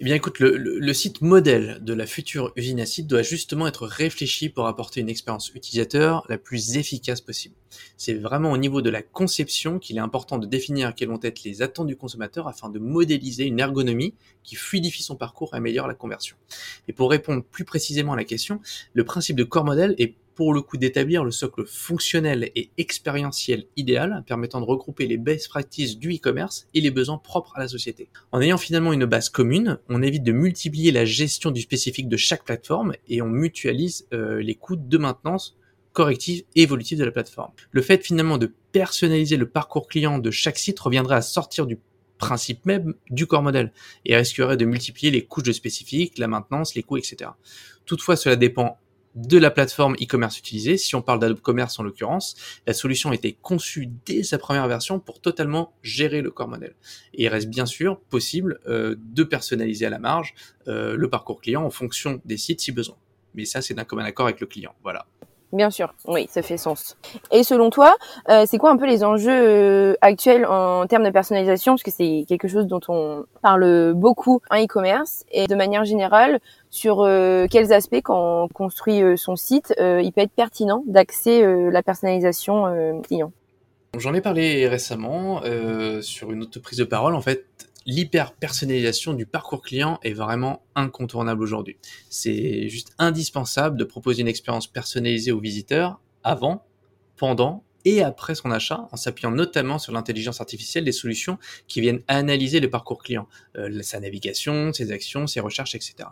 Eh 0.00 0.04
bien 0.04 0.14
écoute, 0.14 0.38
le, 0.38 0.92
site 0.92 1.22
modèle 1.22 1.78
de 1.82 1.92
la 1.92 2.06
future 2.06 2.52
usine 2.54 2.86
site 2.86 3.08
doit 3.08 3.22
justement 3.22 3.66
être 3.66 3.84
réfléchi 3.84 4.48
pour 4.48 4.68
apporter 4.68 5.00
une 5.00 5.08
expérience 5.08 5.52
utilisateur 5.54 6.24
la 6.28 6.38
plus 6.38 6.76
efficace 6.76 7.20
possible. 7.20 7.56
C'est 7.96 8.14
vraiment 8.14 8.52
au 8.52 8.58
niveau 8.58 8.80
de 8.80 8.90
la 8.90 9.02
conception 9.02 9.80
qu'il 9.80 9.96
est 9.96 10.00
important 10.00 10.38
de 10.38 10.46
définir 10.46 10.94
quelles 10.94 11.08
vont 11.08 11.18
être 11.22 11.42
les 11.42 11.62
attentes 11.62 11.88
du 11.88 11.96
consommateur 11.96 12.46
afin 12.46 12.68
de 12.68 12.78
modéliser 12.78 13.44
une 13.44 13.58
ergonomie 13.58 14.14
qui 14.44 14.54
fluidifie 14.54 15.02
son 15.02 15.16
parcours 15.16 15.50
et 15.54 15.56
améliore 15.56 15.88
la 15.88 15.94
conversion. 15.94 16.36
Et 16.86 16.92
pour 16.92 17.10
répondre 17.10 17.42
plus 17.42 17.64
précisément 17.64 18.12
à 18.12 18.16
la 18.16 18.24
question, 18.24 18.60
le 18.92 19.04
principe 19.04 19.36
de 19.36 19.44
corps 19.44 19.64
modèle 19.64 19.96
est 19.98 20.14
pour 20.38 20.54
le 20.54 20.62
coup 20.62 20.76
d'établir 20.76 21.24
le 21.24 21.32
socle 21.32 21.66
fonctionnel 21.66 22.52
et 22.54 22.70
expérientiel 22.78 23.64
idéal 23.76 24.22
permettant 24.24 24.60
de 24.60 24.66
regrouper 24.66 25.08
les 25.08 25.16
best 25.16 25.48
practices 25.48 25.98
du 25.98 26.14
e-commerce 26.14 26.68
et 26.74 26.80
les 26.80 26.92
besoins 26.92 27.18
propres 27.18 27.54
à 27.56 27.58
la 27.58 27.66
société. 27.66 28.08
En 28.30 28.40
ayant 28.40 28.56
finalement 28.56 28.92
une 28.92 29.04
base 29.04 29.30
commune, 29.30 29.80
on 29.88 30.00
évite 30.00 30.22
de 30.22 30.30
multiplier 30.30 30.92
la 30.92 31.04
gestion 31.04 31.50
du 31.50 31.60
spécifique 31.60 32.08
de 32.08 32.16
chaque 32.16 32.44
plateforme 32.44 32.92
et 33.08 33.20
on 33.20 33.26
mutualise 33.26 34.06
euh, 34.12 34.40
les 34.40 34.54
coûts 34.54 34.76
de 34.76 34.96
maintenance 34.96 35.58
corrective 35.92 36.44
et 36.54 36.62
évolutive 36.62 37.00
de 37.00 37.04
la 37.04 37.10
plateforme. 37.10 37.50
Le 37.72 37.82
fait 37.82 38.06
finalement 38.06 38.38
de 38.38 38.54
personnaliser 38.70 39.38
le 39.38 39.48
parcours 39.48 39.88
client 39.88 40.20
de 40.20 40.30
chaque 40.30 40.58
site 40.58 40.78
reviendrait 40.78 41.16
à 41.16 41.22
sortir 41.22 41.66
du 41.66 41.80
principe 42.18 42.64
même 42.64 42.94
du 43.10 43.26
corps 43.26 43.42
modèle 43.42 43.72
et 44.04 44.14
risquerait 44.14 44.56
de 44.56 44.66
multiplier 44.66 45.10
les 45.10 45.24
couches 45.24 45.42
de 45.42 45.52
spécifiques, 45.52 46.16
la 46.16 46.28
maintenance, 46.28 46.76
les 46.76 46.84
coûts, 46.84 46.96
etc. 46.96 47.30
Toutefois, 47.86 48.14
cela 48.14 48.36
dépend 48.36 48.78
de 49.26 49.38
la 49.38 49.50
plateforme 49.50 49.94
e-commerce 49.94 50.38
utilisée. 50.38 50.76
Si 50.76 50.94
on 50.94 51.02
parle 51.02 51.18
d'Adobe 51.18 51.40
Commerce 51.40 51.78
en 51.78 51.82
l'occurrence, 51.82 52.36
la 52.66 52.72
solution 52.72 53.10
a 53.10 53.14
été 53.14 53.36
conçue 53.40 53.88
dès 54.06 54.22
sa 54.22 54.38
première 54.38 54.68
version 54.68 55.00
pour 55.00 55.20
totalement 55.20 55.72
gérer 55.82 56.22
le 56.22 56.30
corps 56.30 56.48
modèle. 56.48 56.74
Et 57.14 57.24
il 57.24 57.28
reste 57.28 57.48
bien 57.48 57.66
sûr 57.66 58.00
possible 58.00 58.60
euh, 58.66 58.94
de 58.98 59.24
personnaliser 59.24 59.86
à 59.86 59.90
la 59.90 59.98
marge 59.98 60.34
euh, 60.68 60.96
le 60.96 61.10
parcours 61.10 61.40
client 61.40 61.64
en 61.64 61.70
fonction 61.70 62.20
des 62.24 62.36
sites 62.36 62.60
si 62.60 62.72
besoin. 62.72 62.96
Mais 63.34 63.44
ça, 63.44 63.60
c'est 63.60 63.74
d'un 63.74 63.84
commun 63.84 64.04
accord 64.04 64.26
avec 64.26 64.40
le 64.40 64.46
client. 64.46 64.74
Voilà. 64.82 65.06
Bien 65.52 65.70
sûr, 65.70 65.94
oui, 66.06 66.26
ça 66.30 66.42
fait 66.42 66.58
sens. 66.58 66.98
Et 67.30 67.42
selon 67.42 67.70
toi, 67.70 67.96
euh, 68.28 68.44
c'est 68.46 68.58
quoi 68.58 68.70
un 68.70 68.76
peu 68.76 68.86
les 68.86 69.02
enjeux 69.02 69.30
euh, 69.30 69.94
actuels 70.02 70.44
en 70.44 70.86
termes 70.86 71.04
de 71.04 71.10
personnalisation? 71.10 71.72
Parce 71.72 71.82
que 71.82 71.90
c'est 71.90 72.26
quelque 72.28 72.48
chose 72.48 72.66
dont 72.66 72.80
on 72.88 73.24
parle 73.40 73.94
beaucoup 73.94 74.42
en 74.50 74.62
e-commerce 74.62 75.24
et 75.32 75.46
de 75.46 75.54
manière 75.54 75.86
générale, 75.86 76.40
sur 76.68 77.00
euh, 77.00 77.46
quels 77.50 77.72
aspects 77.72 78.02
quand 78.04 78.44
on 78.44 78.48
construit 78.48 79.00
son 79.16 79.36
site, 79.36 79.74
il 79.78 80.12
peut 80.12 80.20
être 80.20 80.32
pertinent 80.32 80.82
d'axer 80.86 81.42
la 81.70 81.82
personnalisation 81.82 83.00
client? 83.02 83.32
J'en 83.96 84.12
ai 84.12 84.20
parlé 84.20 84.68
récemment 84.68 85.40
sur 86.02 86.30
une 86.30 86.42
autre 86.42 86.60
prise 86.60 86.78
de 86.78 86.84
parole. 86.84 87.14
En 87.14 87.22
fait, 87.22 87.46
l'hyper-personnalisation 87.88 89.14
du 89.14 89.24
parcours 89.24 89.62
client 89.62 89.98
est 90.02 90.12
vraiment 90.12 90.62
incontournable 90.74 91.42
aujourd'hui. 91.42 91.78
C'est 92.10 92.68
juste 92.68 92.92
indispensable 92.98 93.78
de 93.78 93.84
proposer 93.84 94.20
une 94.20 94.28
expérience 94.28 94.66
personnalisée 94.66 95.32
aux 95.32 95.40
visiteurs 95.40 95.98
avant, 96.22 96.66
pendant 97.16 97.64
et 97.84 98.02
après 98.02 98.34
son 98.34 98.50
achat, 98.50 98.88
en 98.92 98.96
s'appuyant 98.96 99.30
notamment 99.30 99.78
sur 99.78 99.92
l'intelligence 99.92 100.40
artificielle 100.40 100.84
des 100.84 100.92
solutions 100.92 101.38
qui 101.68 101.80
viennent 101.80 102.02
analyser 102.08 102.60
le 102.60 102.70
parcours 102.70 103.02
client, 103.02 103.28
euh, 103.56 103.82
sa 103.82 104.00
navigation, 104.00 104.72
ses 104.72 104.92
actions, 104.92 105.26
ses 105.26 105.40
recherches, 105.40 105.74
etc. 105.74 106.08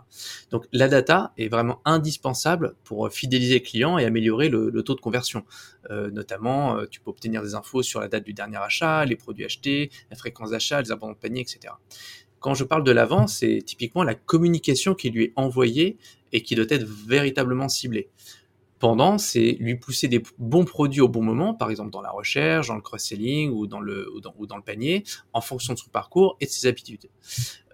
Donc 0.51 0.65
la 0.71 0.87
data 0.87 1.33
est 1.37 1.49
vraiment 1.49 1.81
indispensable 1.85 2.75
pour 2.83 3.11
fidéliser 3.11 3.55
le 3.55 3.65
client 3.65 3.97
et 3.97 4.05
améliorer 4.05 4.49
le, 4.49 4.69
le 4.69 4.83
taux 4.83 4.95
de 4.95 5.01
conversion. 5.01 5.45
Euh, 5.89 6.09
notamment, 6.11 6.77
euh, 6.77 6.85
tu 6.89 6.99
peux 6.99 7.09
obtenir 7.09 7.41
des 7.41 7.55
infos 7.55 7.81
sur 7.81 7.99
la 7.99 8.07
date 8.07 8.23
du 8.23 8.33
dernier 8.33 8.57
achat, 8.57 9.05
les 9.05 9.15
produits 9.15 9.45
achetés, 9.45 9.89
la 10.09 10.17
fréquence 10.17 10.51
d'achat, 10.51 10.81
les 10.81 10.91
abandons 10.91 11.13
de 11.13 11.17
panier, 11.17 11.41
etc. 11.41 11.73
Quand 12.39 12.53
je 12.53 12.63
parle 12.63 12.83
de 12.83 12.91
l'avant, 12.91 13.27
c'est 13.27 13.61
typiquement 13.65 14.03
la 14.03 14.15
communication 14.15 14.95
qui 14.95 15.09
lui 15.09 15.25
est 15.25 15.33
envoyée 15.35 15.97
et 16.33 16.43
qui 16.43 16.55
doit 16.55 16.65
être 16.69 16.85
véritablement 16.85 17.69
ciblée. 17.69 18.09
Pendant, 18.79 19.17
c'est 19.17 19.57
lui 19.59 19.75
pousser 19.75 20.07
des 20.07 20.21
bons 20.37 20.65
produits 20.65 21.01
au 21.01 21.07
bon 21.07 21.23
moment, 21.23 21.53
par 21.53 21.71
exemple 21.71 21.89
dans 21.89 22.01
la 22.01 22.11
recherche, 22.11 22.67
dans 22.67 22.75
le 22.75 22.81
cross-selling 22.81 23.51
ou 23.51 23.65
dans 23.65 23.79
le 23.79 24.07
ou 24.13 24.45
dans, 24.45 24.57
le 24.57 24.61
panier, 24.61 25.03
en 25.33 25.41
fonction 25.41 25.73
de 25.73 25.79
son 25.79 25.89
parcours 25.89 26.37
et 26.41 26.45
de 26.45 26.51
ses 26.51 26.67
habitudes. 26.67 27.09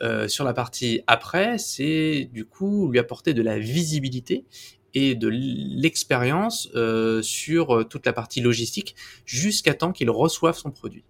Euh, 0.01 0.27
sur 0.27 0.45
la 0.45 0.53
partie 0.53 1.01
après, 1.07 1.57
c'est 1.57 2.29
du 2.31 2.45
coup 2.45 2.89
lui 2.89 2.99
apporter 2.99 3.33
de 3.33 3.41
la 3.41 3.59
visibilité 3.59 4.45
et 4.93 5.15
de 5.15 5.27
l'expérience 5.27 6.69
euh, 6.75 7.21
sur 7.21 7.87
toute 7.89 8.05
la 8.05 8.13
partie 8.13 8.41
logistique 8.41 8.95
jusqu'à 9.25 9.73
temps 9.73 9.91
qu'il 9.91 10.09
reçoive 10.09 10.55
son 10.55 10.71
produit. 10.71 11.03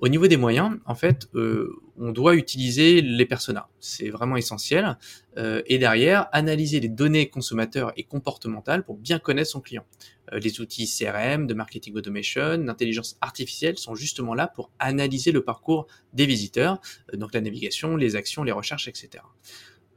Au 0.00 0.08
niveau 0.08 0.26
des 0.26 0.36
moyens, 0.36 0.78
en 0.86 0.94
fait, 0.94 1.28
euh, 1.34 1.80
on 1.96 2.10
doit 2.10 2.34
utiliser 2.34 3.00
les 3.00 3.26
personas. 3.26 3.68
C'est 3.80 4.10
vraiment 4.10 4.36
essentiel. 4.36 4.98
Euh, 5.38 5.62
et 5.66 5.78
derrière, 5.78 6.28
analyser 6.32 6.80
les 6.80 6.88
données 6.88 7.28
consommateurs 7.28 7.92
et 7.96 8.02
comportementales 8.02 8.84
pour 8.84 8.96
bien 8.96 9.18
connaître 9.18 9.50
son 9.50 9.60
client. 9.60 9.84
Euh, 10.32 10.38
les 10.38 10.60
outils 10.60 10.86
CRM, 10.86 11.46
de 11.46 11.54
marketing 11.54 11.94
automation, 11.94 12.58
d'intelligence 12.58 13.16
artificielle 13.20 13.78
sont 13.78 13.94
justement 13.94 14.34
là 14.34 14.48
pour 14.48 14.70
analyser 14.78 15.32
le 15.32 15.42
parcours 15.42 15.86
des 16.12 16.26
visiteurs, 16.26 16.80
euh, 17.12 17.16
donc 17.16 17.34
la 17.34 17.40
navigation, 17.40 17.96
les 17.96 18.16
actions, 18.16 18.42
les 18.42 18.52
recherches, 18.52 18.88
etc. 18.88 19.22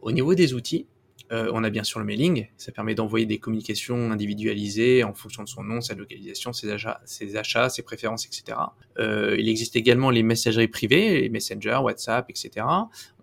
Au 0.02 0.12
niveau 0.12 0.36
des 0.36 0.54
outils, 0.54 0.88
Euh, 1.32 1.52
on 1.54 1.64
a 1.64 1.70
bien 1.70 1.84
sûr 1.84 2.00
le 2.00 2.06
mailing, 2.06 2.48
ça 2.58 2.72
permet 2.72 2.96
d'envoyer 2.96 3.26
des 3.26 3.38
communications 3.38 4.12
individualisées 4.12 5.04
en 5.04 5.14
fonction 5.14 5.44
de 5.44 5.50
son 5.50 5.64
nom, 5.64 5.82
sa 5.82 5.94
localisation, 5.94 6.54
ses 6.54 6.72
achats, 6.72 7.02
ses, 7.70 7.82
préférences, 7.84 8.26
etc. 8.26 8.58
Euh, 9.00 9.36
il 9.38 9.50
existe 9.50 9.76
également 9.76 10.10
les 10.10 10.24
messageries 10.24 10.68
privées, 10.68 11.22
les 11.22 11.30
Messenger, 11.30 11.80
WhatsApp, 11.84 12.30
etc. 12.30 12.66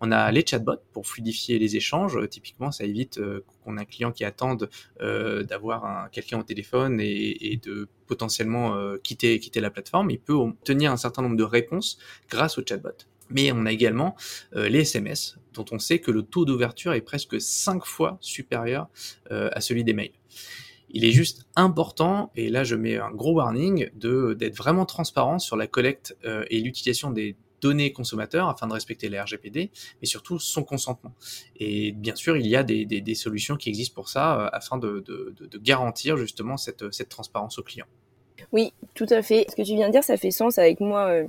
On 0.01 0.11
a 0.11 0.31
les 0.31 0.45
chatbots 0.45 0.83
pour 0.93 1.07
fluidifier 1.07 1.59
les 1.59 1.75
échanges. 1.75 2.17
Typiquement, 2.29 2.71
ça 2.71 2.83
évite 2.83 3.17
euh, 3.17 3.43
qu'on 3.63 3.77
ait 3.77 3.81
un 3.81 3.85
client 3.85 4.11
qui 4.11 4.23
attende 4.23 4.69
euh, 5.01 5.43
d'avoir 5.43 6.09
quelqu'un 6.11 6.39
au 6.39 6.43
téléphone 6.43 6.99
et, 7.01 7.59
de 7.63 7.87
potentiellement 8.07 8.75
euh, 8.75 8.97
quitter, 9.03 9.39
quitter 9.39 9.59
la 9.59 9.69
plateforme. 9.69 10.11
Il 10.11 10.19
peut 10.19 10.33
obtenir 10.33 10.91
un 10.91 10.97
certain 10.97 11.21
nombre 11.21 11.37
de 11.37 11.43
réponses 11.43 11.97
grâce 12.29 12.57
au 12.57 12.63
chatbot. 12.67 12.91
Mais 13.29 13.51
on 13.51 13.65
a 13.65 13.71
également 13.71 14.15
euh, 14.55 14.69
les 14.69 14.81
SMS, 14.81 15.37
dont 15.53 15.65
on 15.71 15.79
sait 15.79 15.99
que 15.99 16.11
le 16.11 16.23
taux 16.23 16.45
d'ouverture 16.45 16.93
est 16.93 17.01
presque 17.01 17.39
5 17.39 17.85
fois 17.85 18.17
supérieur 18.21 18.87
euh, 19.31 19.49
à 19.53 19.61
celui 19.61 19.83
des 19.83 19.93
mails. 19.93 20.13
Il 20.89 21.03
est 21.03 21.11
juste 21.11 21.45
important, 21.55 22.31
et 22.35 22.49
là 22.49 22.63
je 22.63 22.75
mets 22.75 22.97
un 22.97 23.11
gros 23.11 23.33
warning, 23.33 23.89
d'être 23.95 24.55
vraiment 24.55 24.85
transparent 24.85 25.39
sur 25.39 25.57
la 25.57 25.67
collecte 25.67 26.15
euh, 26.25 26.45
et 26.49 26.59
l'utilisation 26.61 27.11
des 27.11 27.35
données 27.61 27.91
consommateurs 27.91 28.47
afin 28.47 28.67
de 28.67 28.73
respecter 28.73 29.09
les 29.09 29.19
RGPD, 29.19 29.71
mais 29.99 30.07
surtout 30.07 30.37
son 30.37 30.63
consentement. 30.63 31.15
Et 31.57 31.93
bien 31.93 32.15
sûr, 32.15 32.37
il 32.37 32.45
y 32.45 32.55
a 32.55 32.63
des, 32.63 32.85
des, 32.85 33.15
solutions 33.15 33.55
qui 33.55 33.69
existent 33.69 33.95
pour 33.95 34.09
ça 34.09 34.47
afin 34.47 34.77
de, 34.77 35.03
de, 35.05 35.33
de, 35.39 35.57
garantir 35.57 36.15
justement 36.17 36.57
cette, 36.57 36.93
cette 36.93 37.09
transparence 37.09 37.57
aux 37.57 37.63
clients. 37.63 37.87
Oui, 38.51 38.71
tout 38.93 39.07
à 39.09 39.23
fait. 39.23 39.47
Ce 39.49 39.55
que 39.55 39.63
tu 39.63 39.73
viens 39.73 39.87
de 39.87 39.93
dire, 39.93 40.03
ça 40.03 40.17
fait 40.17 40.31
sens 40.31 40.59
avec 40.59 40.79
moi 40.79 41.23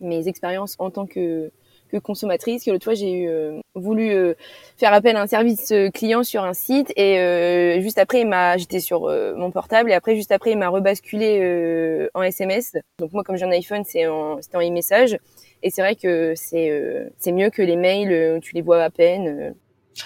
mes 0.00 0.28
expériences 0.28 0.76
en 0.78 0.90
tant 0.90 1.06
que, 1.06 1.50
que 1.90 1.98
consommatrice. 1.98 2.64
Que 2.64 2.70
l'autre 2.70 2.84
fois, 2.84 2.94
j'ai 2.94 3.12
eu 3.12 3.28
euh, 3.28 3.60
voulu 3.74 4.10
euh, 4.10 4.34
faire 4.76 4.92
appel 4.92 5.16
à 5.16 5.22
un 5.22 5.26
service 5.26 5.70
euh, 5.72 5.90
client 5.90 6.22
sur 6.22 6.44
un 6.44 6.54
site 6.54 6.92
et 6.96 7.80
juste 7.80 7.98
après, 7.98 8.20
il 8.20 8.28
m'a, 8.28 8.56
j'étais 8.56 8.80
sur 8.80 9.08
mon 9.36 9.50
portable 9.50 9.90
et 9.90 9.94
après, 9.94 10.16
juste 10.16 10.32
après, 10.32 10.52
il 10.52 10.58
m'a 10.58 10.68
rebasculé 10.68 12.08
en 12.14 12.22
SMS. 12.22 12.76
Donc 12.98 13.12
moi, 13.12 13.22
comme 13.24 13.36
j'ai 13.36 13.44
un 13.44 13.50
iPhone, 13.50 13.82
c'est 13.84 14.06
en, 14.06 14.40
c'était 14.42 14.56
en 14.56 14.60
e-message. 14.60 15.18
Et 15.62 15.70
c'est 15.70 15.80
vrai 15.80 15.96
que 15.96 16.34
c'est 16.36 17.10
c'est 17.18 17.32
mieux 17.32 17.50
que 17.50 17.62
les 17.62 17.76
mails, 17.76 18.40
tu 18.40 18.54
les 18.54 18.62
vois 18.62 18.82
à 18.82 18.90
peine. 18.90 19.54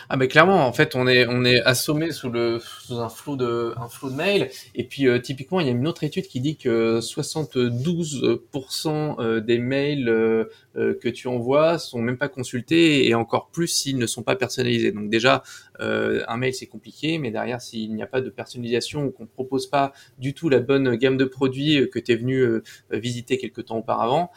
Ah 0.09 0.17
mais 0.17 0.29
clairement, 0.29 0.67
en 0.67 0.73
fait, 0.73 0.95
on 0.95 1.07
est 1.07 1.27
on 1.29 1.45
est 1.45 1.61
assommé 1.63 2.13
sous 2.13 2.31
le 2.31 2.61
sous 2.81 2.99
un 2.99 3.09
flot 3.09 3.37
de 3.37 3.75
un 3.77 3.89
flot 3.89 4.11
de 4.11 4.15
mails. 4.15 4.51
Et 4.75 4.85
puis 4.85 5.07
euh, 5.07 5.19
typiquement, 5.19 5.61
il 5.61 5.67
y 5.67 5.71
a 5.71 5.73
une 5.73 5.87
autre 5.87 6.05
étude 6.05 6.27
qui 6.27 6.41
dit 6.41 6.57
que 6.57 7.01
72% 7.01 9.21
euh, 9.21 9.41
des 9.41 9.59
mails 9.59 10.09
euh, 10.09 10.45
que 10.79 11.09
tu 11.09 11.29
envoies 11.29 11.79
sont 11.79 12.01
même 12.01 12.19
pas 12.19 12.29
consultés 12.29 13.09
et 13.09 13.15
encore 13.15 13.49
plus 13.51 13.69
s'ils 13.69 13.99
ne 13.99 14.07
sont 14.07 14.23
pas 14.23 14.37
personnalisés. 14.37 14.93
Donc 14.93 15.11
déjà, 15.11 15.43
un 15.81 16.37
mail 16.37 16.55
c'est 16.55 16.67
compliqué, 16.67 17.19
mais 17.19 17.31
derrière, 17.31 17.61
s'il 17.61 17.95
n'y 17.95 18.03
a 18.03 18.07
pas 18.07 18.21
de 18.21 18.31
personnalisation 18.31 19.05
ou 19.07 19.11
qu'on 19.11 19.27
propose 19.27 19.67
pas 19.67 19.93
du 20.19 20.35
tout 20.35 20.49
la 20.49 20.61
bonne 20.61 20.97
gamme 20.97 21.17
de 21.17 21.25
produits 21.25 21.89
que 21.91 21.99
tu 21.99 22.13
es 22.13 22.17
venu 22.17 22.63
visiter 22.91 23.39
quelque 23.39 23.61
temps 23.61 23.79
auparavant, 23.79 24.31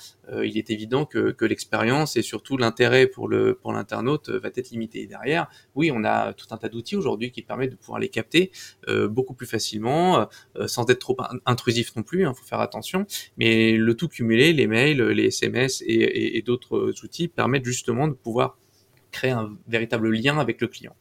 il 0.44 0.58
est 0.58 0.70
évident 0.70 1.06
que, 1.06 1.32
que 1.32 1.46
l'expérience 1.46 2.18
et 2.18 2.22
surtout 2.22 2.58
l'intérêt 2.58 3.08
pour 3.08 3.28
le 3.28 3.56
pour 3.56 3.74
l'internaute 3.74 4.30
va 4.30 4.50
être 4.56 4.70
limité. 4.72 5.06
derrière 5.08 5.50
oui, 5.76 5.92
on 5.94 6.04
a 6.04 6.34
tout 6.34 6.48
un 6.52 6.58
tas 6.58 6.70
d'outils 6.70 6.96
aujourd'hui 6.96 7.32
qui 7.32 7.42
permettent 7.42 7.72
de 7.72 7.76
pouvoir 7.76 8.00
les 8.00 8.10
capter 8.10 8.52
euh, 8.88 9.08
beaucoup 9.08 9.34
plus 9.34 9.48
facilement, 9.48 10.28
euh, 10.58 10.68
sans 10.68 10.90
être 10.90 11.00
trop 11.00 11.18
intrusif 11.46 11.96
non 11.96 12.04
plus. 12.04 12.22
Il 12.22 12.26
hein, 12.26 12.34
faut 12.34 12.46
faire 12.46 12.60
attention. 12.60 13.06
Mais 13.38 13.74
le 13.74 13.94
tout 13.96 14.08
cumulé, 14.08 14.54
les 14.54 14.68
mails, 14.68 15.02
les 15.02 15.28
SMS 15.28 15.84
et, 15.86 16.31
d'autres 16.42 16.94
outils 17.04 17.28
permettent 17.28 17.66
justement 17.66 18.08
de 18.08 18.14
pouvoir 18.14 18.58
créer 19.12 19.32
un 19.32 19.52
véritable 19.68 20.12
lien 20.12 20.38
avec 20.40 20.62
le 20.62 20.68
client. 20.68 20.96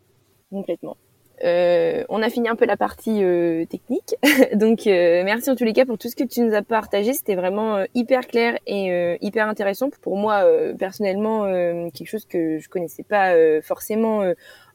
Complètement. 0.50 0.96
Euh, 1.42 2.04
on 2.10 2.22
a 2.22 2.28
fini 2.28 2.48
un 2.48 2.56
peu 2.56 2.66
la 2.66 2.76
partie 2.76 3.22
technique. 3.70 4.14
Donc 4.54 4.80
merci 4.84 5.50
en 5.50 5.56
tous 5.56 5.64
les 5.64 5.72
cas 5.72 5.86
pour 5.86 5.96
tout 5.96 6.08
ce 6.08 6.16
que 6.16 6.24
tu 6.24 6.40
nous 6.42 6.54
as 6.54 6.62
partagé. 6.62 7.14
C'était 7.14 7.36
vraiment 7.36 7.84
hyper 7.94 8.26
clair 8.26 8.58
et 8.66 9.16
hyper 9.22 9.48
intéressant 9.48 9.88
pour 10.02 10.16
moi 10.18 10.44
personnellement 10.78 11.44
quelque 11.90 12.08
chose 12.08 12.26
que 12.26 12.58
je 12.58 12.68
connaissais 12.68 13.04
pas 13.04 13.32
forcément 13.62 14.22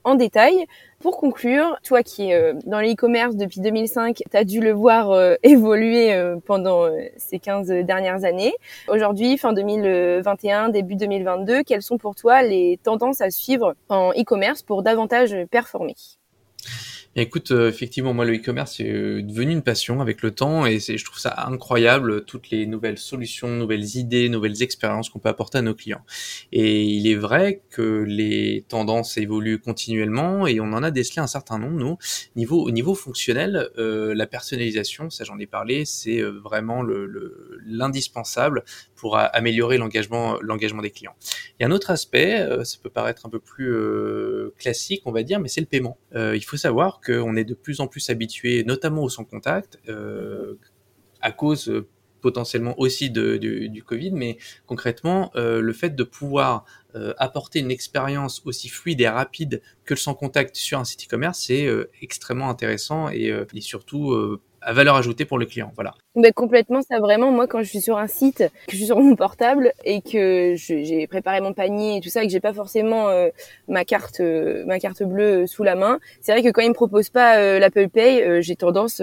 en 0.06 0.16
détail. 0.16 0.66
Pour 1.00 1.18
conclure, 1.18 1.78
toi 1.84 2.02
qui 2.02 2.32
es 2.32 2.54
dans 2.66 2.80
l'e-commerce 2.80 3.36
depuis 3.36 3.60
2005, 3.60 4.22
tu 4.32 4.38
as 4.38 4.46
dû 4.46 4.62
le 4.62 4.72
voir 4.72 5.14
évoluer 5.44 6.18
pendant 6.46 6.88
ces 7.18 7.40
15 7.40 7.68
dernières 7.84 8.24
années. 8.24 8.54
Aujourd'hui, 8.88 9.38
fin 9.38 9.52
2021, 9.52 10.70
début 10.70 10.96
2022, 10.96 11.64
quelles 11.64 11.82
sont 11.82 11.98
pour 11.98 12.16
toi 12.16 12.42
les 12.42 12.80
tendances 12.82 13.20
à 13.20 13.30
suivre 13.30 13.76
en 13.90 14.12
e-commerce 14.12 14.64
pour 14.64 14.82
davantage 14.82 15.36
performer? 15.52 15.96
Écoute, 17.22 17.52
euh, 17.52 17.70
effectivement, 17.70 18.14
moi, 18.14 18.26
le 18.26 18.36
e-commerce 18.36 18.82
est 18.82 18.92
euh, 18.92 19.22
devenu 19.22 19.54
une 19.54 19.62
passion 19.62 20.02
avec 20.02 20.22
le 20.22 20.32
temps 20.32 20.66
et 20.66 20.80
je 20.80 21.06
trouve 21.06 21.18
ça 21.18 21.34
incroyable, 21.48 22.26
toutes 22.26 22.50
les 22.50 22.66
nouvelles 22.66 22.98
solutions, 22.98 23.48
nouvelles 23.48 23.96
idées, 23.96 24.28
nouvelles 24.28 24.62
expériences 24.62 25.10
qu'on 25.10 25.20
peut 25.20 25.30
apporter 25.30 25.60
à 25.60 25.62
nos 25.62 25.74
clients. 25.74 26.04
Et 26.52 26.84
il 26.84 27.08
est 27.08 27.16
vrai 27.16 27.62
que 27.70 28.04
les 28.06 28.66
tendances 28.68 29.18
évoluent 29.18 29.60
continuellement 29.60 30.46
et 30.46 30.60
on 30.60 30.74
en 30.74 30.84
a 30.84 30.92
décelé 30.92 31.22
un 31.22 31.28
certain 31.28 31.58
nombre, 31.58 31.78
nous. 31.78 31.98
Niveau, 32.36 32.62
au 32.62 32.72
niveau 32.72 32.96
fonctionnel, 32.96 33.70
euh, 33.78 34.14
la 34.14 34.28
personnalisation, 34.28 35.10
ça 35.10 35.24
j'en 35.24 35.40
ai 35.40 35.46
parlé, 35.46 35.86
c'est 35.86 36.22
vraiment 36.22 36.84
l'indispensable 37.66 38.64
le, 38.66 38.92
pour 38.96 39.18
améliorer 39.18 39.78
l'engagement 39.78 40.38
l'engagement 40.42 40.82
des 40.82 40.92
clients. 40.92 41.16
Il 41.60 41.64
y 41.64 41.66
a 41.66 41.68
un 41.68 41.72
autre 41.72 41.92
aspect, 41.92 42.46
ça 42.64 42.78
peut 42.82 42.90
paraître 42.90 43.26
un 43.26 43.30
peu 43.30 43.40
plus 43.40 43.74
classique, 44.58 45.02
on 45.06 45.12
va 45.12 45.24
dire, 45.24 45.40
mais 45.40 45.48
c'est 45.48 45.62
le 45.62 45.68
paiement. 45.68 45.98
il 46.14 46.44
faut 46.44 46.58
savoir 46.58 47.00
qu'on 47.06 47.36
est 47.36 47.44
de 47.44 47.54
plus 47.54 47.80
en 47.80 47.88
plus 47.88 48.10
habitué, 48.10 48.64
notamment 48.64 49.04
au 49.04 49.10
sans 49.10 49.24
contact, 49.24 49.80
euh, 49.90 50.56
à 51.22 51.32
cause 51.32 51.70
euh, 51.70 51.88
potentiellement 52.22 52.74
aussi 52.80 53.12
du 53.12 53.84
Covid, 53.86 54.12
mais 54.12 54.38
concrètement, 54.66 55.32
euh, 55.36 55.62
le 55.62 55.74
fait 55.74 55.96
de 55.96 56.04
pouvoir 56.04 56.66
apporter 57.18 57.60
une 57.60 57.72
expérience 57.72 58.42
aussi 58.46 58.70
fluide 58.70 59.02
et 59.02 59.10
rapide 59.10 59.62
que 59.84 59.94
le 59.94 60.00
sans 60.00 60.14
contact 60.14 60.56
sur 60.56 60.80
un 60.80 60.86
site 60.86 61.04
e-commerce, 61.04 61.44
c'est 61.48 61.68
extrêmement 62.02 62.50
intéressant 62.50 63.10
et 63.10 63.34
surtout 63.60 64.40
à 64.66 64.74
valeur 64.74 64.96
ajoutée 64.96 65.26
pour 65.26 65.38
le 65.38 65.46
client. 65.46 65.72
Voilà. 65.76 65.94
Ben 66.16 66.34
complètement, 66.34 66.82
ça 66.82 67.00
vraiment. 67.00 67.32
Moi, 67.32 67.48
quand 67.48 67.60
je 67.60 67.70
suis 67.70 67.82
sur 67.82 67.98
un 67.98 68.08
site, 68.08 68.44
que 68.68 68.72
je 68.72 68.78
suis 68.78 68.88
sur 68.88 69.00
mon 69.00 69.16
portable 69.16 69.72
et 69.86 70.02
que 70.02 70.56
j'ai 70.56 71.08
préparé 71.08 71.40
mon 71.40 71.54
panier 71.54 71.98
et 71.98 72.02
tout 72.02 72.10
ça, 72.10 72.24
et 72.24 72.28
que 72.28 72.32
j'ai 72.32 72.40
pas 72.40 72.54
forcément 72.54 73.10
euh, 73.10 73.30
ma 73.68 73.86
carte, 73.86 74.20
euh, 74.20 74.66
ma 74.66 74.80
carte 74.80 75.04
bleue 75.04 75.48
sous 75.48 75.64
la 75.64 75.76
main, 75.76 76.00
c'est 76.22 76.32
vrai 76.32 76.44
que 76.44 76.50
quand 76.50 76.62
ils 76.62 76.70
me 76.70 76.74
proposent 76.74 77.10
pas 77.10 77.38
euh, 77.38 77.60
l'Apple 77.60 77.90
Pay, 77.90 78.42
j'ai 78.42 78.56
tendance 78.56 79.02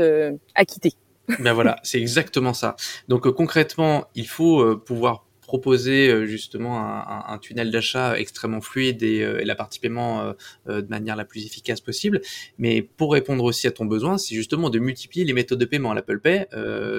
à 0.55 0.65
quitter. 0.65 0.93
Ben 1.39 1.53
voilà, 1.53 1.77
c'est 1.85 1.99
exactement 1.99 2.53
ça. 2.53 2.75
Donc 3.09 3.31
concrètement, 3.31 4.05
il 4.15 4.27
faut 4.27 4.77
pouvoir 4.79 5.25
proposer 5.53 6.09
euh, 6.09 6.25
justement 6.25 6.81
un, 6.81 7.25
un, 7.29 7.37
tunnel 7.37 7.71
d'achat 7.71 8.19
extrêmement 8.19 8.63
fluide 8.63 9.03
et, 9.03 9.23
euh, 9.23 9.45
la 9.45 9.55
partie 9.55 9.81
paiement 9.81 10.35
euh, 10.67 10.81
de 10.81 10.89
manière 10.89 11.15
la 11.15 11.27
plus 11.27 11.45
efficace 11.45 11.83
possible. 11.83 12.23
Mais 12.57 12.81
pour 12.81 13.13
répondre 13.13 13.45
aussi 13.45 13.67
à 13.67 13.71
ton 13.71 13.85
besoin, 13.85 14.17
c'est 14.17 14.35
justement 14.35 14.71
de 14.71 14.79
multiplier 14.79 15.27
les 15.27 15.35
méthodes 15.35 15.59
de 15.59 15.67
paiement. 15.67 15.93
L'Apple 15.93 16.21
Pay, 16.21 16.47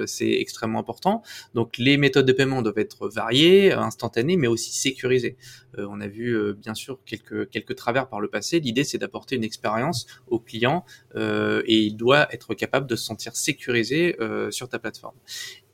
c'est 0.06 0.30
extrêmement 0.30 0.78
important. 0.78 1.22
Donc 1.54 1.78
les 1.78 1.96
méthodes 1.96 2.26
de 2.26 2.32
paiement 2.32 2.62
doivent 2.62 2.78
être 2.78 3.08
variées, 3.08 3.72
instantanées, 3.72 4.36
mais 4.36 4.46
aussi 4.46 4.72
sécurisées. 4.72 5.36
on 5.76 6.00
a 6.00 6.06
vu 6.06 6.54
bien 6.54 6.74
sûr 6.74 7.00
quelques 7.04 7.50
quelques 7.50 7.74
travers 7.74 8.08
par 8.08 8.20
le 8.20 8.28
passé. 8.28 8.60
L'idée 8.60 8.84
c'est 8.84 8.98
d'apporter 8.98 9.34
une 9.34 9.44
expérience 9.44 10.06
au 10.28 10.38
client 10.38 10.84
et 11.16 11.78
il 11.88 11.96
doit 11.96 12.32
être 12.32 12.54
capable 12.54 12.86
de 12.86 12.94
se 12.94 13.04
sentir 13.04 13.34
sécurisé 13.34 14.16
sur 14.50 14.68
ta 14.68 14.78
plateforme. 14.78 15.16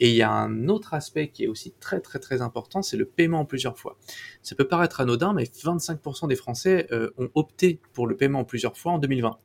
Et 0.00 0.10
il 0.10 0.16
y 0.16 0.22
a 0.22 0.30
un 0.30 0.68
autre 0.68 0.94
aspect 0.94 1.28
qui 1.28 1.44
est 1.44 1.46
aussi 1.46 1.72
très 1.78 2.00
très 2.00 2.18
très 2.18 2.42
important, 2.42 2.82
c'est 2.82 2.96
le 2.96 3.04
paiement 3.04 3.40
en 3.40 3.44
plusieurs 3.44 3.78
fois. 3.78 3.98
Ça 4.42 4.56
peut 4.56 4.66
paraître 4.66 5.00
anodin, 5.00 5.34
mais 5.34 5.44
25% 5.44 6.26
des 6.26 6.36
Français 6.36 6.86
euh, 6.90 7.10
ont 7.18 7.28
opté 7.34 7.80
pour 7.92 8.06
le 8.06 8.16
paiement 8.16 8.40
en 8.40 8.44
plusieurs 8.44 8.76
fois 8.76 8.92
en 8.92 8.98
2020. 8.98 9.38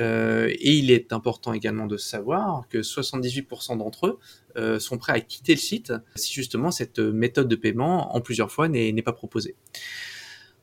Euh, 0.00 0.48
et 0.48 0.74
il 0.74 0.92
est 0.92 1.12
important 1.12 1.52
également 1.52 1.86
de 1.88 1.96
savoir 1.96 2.68
que 2.68 2.78
78% 2.78 3.78
d'entre 3.78 4.06
eux 4.06 4.18
euh, 4.56 4.78
sont 4.78 4.96
prêts 4.96 5.12
à 5.12 5.20
quitter 5.20 5.54
le 5.54 5.60
site 5.60 5.92
si 6.14 6.32
justement 6.32 6.70
cette 6.70 7.00
méthode 7.00 7.48
de 7.48 7.56
paiement 7.56 8.14
en 8.14 8.20
plusieurs 8.20 8.52
fois 8.52 8.68
n'est 8.68 9.02
pas 9.02 9.12
proposée. 9.12 9.56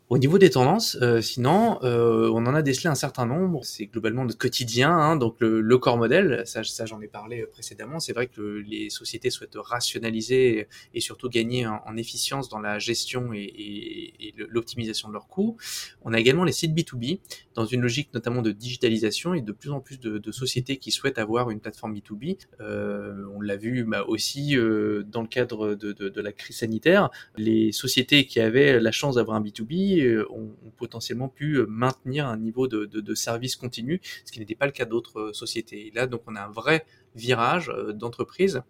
Au 0.07 0.19
niveau 0.19 0.37
des 0.37 0.51
tendances, 0.51 0.97
euh, 1.01 1.19
sinon, 1.19 1.79
euh, 1.81 2.29
on 2.31 2.45
en 2.45 2.53
a 2.53 2.61
décelé 2.61 2.89
un 2.89 2.95
certain 2.95 3.25
nombre. 3.25 3.65
C'est 3.65 3.87
globalement 3.87 4.23
notre 4.23 4.37
quotidien, 4.37 4.91
hein, 4.91 5.15
donc 5.15 5.37
le, 5.39 5.61
le, 5.61 5.77
corps 5.79 5.97
modèle. 5.97 6.43
Ça, 6.45 6.63
ça 6.63 6.85
j'en 6.85 7.01
ai 7.01 7.07
parlé 7.07 7.41
euh, 7.41 7.47
précédemment. 7.47 7.99
C'est 7.99 8.13
vrai 8.13 8.27
que 8.27 8.63
les 8.67 8.91
sociétés 8.91 9.31
souhaitent 9.31 9.55
rationaliser 9.55 10.67
et 10.93 10.99
surtout 10.99 11.27
gagner 11.27 11.65
en, 11.65 11.81
en 11.87 11.97
efficience 11.97 12.49
dans 12.49 12.59
la 12.59 12.77
gestion 12.77 13.33
et 13.33 14.13
l'optimisation 14.37 15.07
de 15.07 15.13
leurs 15.13 15.27
coûts. 15.27 15.57
On 16.03 16.13
a 16.13 16.19
également 16.19 16.43
les 16.43 16.51
sites 16.51 16.75
B2B 16.75 17.19
dans 17.55 17.65
une 17.65 17.81
logique 17.81 18.13
notamment 18.13 18.41
de 18.41 18.51
digitalisation 18.51 19.33
et 19.33 19.41
de 19.41 19.51
plus 19.51 19.71
en 19.71 19.79
plus 19.79 19.99
de, 19.99 20.17
de 20.17 20.31
sociétés 20.31 20.77
qui 20.77 20.91
souhaitent 20.91 21.17
avoir 21.17 21.49
une 21.49 21.59
plateforme 21.59 21.95
B2B. 21.95 22.37
Euh, 22.59 23.23
on 23.33 23.41
l'a 23.41 23.55
vu 23.55 23.83
bah, 23.85 24.03
aussi 24.07 24.57
euh, 24.57 25.03
dans 25.03 25.21
le 25.21 25.27
cadre 25.27 25.73
de, 25.73 25.93
de, 25.93 26.09
de, 26.09 26.21
la 26.21 26.31
crise 26.31 26.57
sanitaire. 26.57 27.09
Les 27.37 27.71
sociétés 27.71 28.25
qui 28.25 28.39
avaient 28.39 28.79
la 28.79 28.91
chance 28.91 29.15
d'avoir 29.15 29.37
un 29.37 29.41
B2B 29.41 29.94
qui 29.95 30.07
ont, 30.29 30.55
potentiellement 30.77 31.29
pu 31.29 31.65
maintenir 31.67 32.27
un 32.27 32.37
niveau 32.37 32.67
de, 32.67 33.15
service 33.15 33.55
continu, 33.55 34.01
ce 34.25 34.31
qui 34.31 34.39
n'était 34.39 34.55
pas 34.55 34.65
le 34.65 34.71
cas 34.71 34.85
d'autres 34.85 35.31
sociétés. 35.33 35.87
Et 35.87 35.91
là, 35.91 36.07
donc, 36.07 36.21
on 36.27 36.35
a 36.35 36.41
un 36.41 36.51
vrai 36.51 36.85
virage 37.15 37.71
d'entreprise 37.93 38.61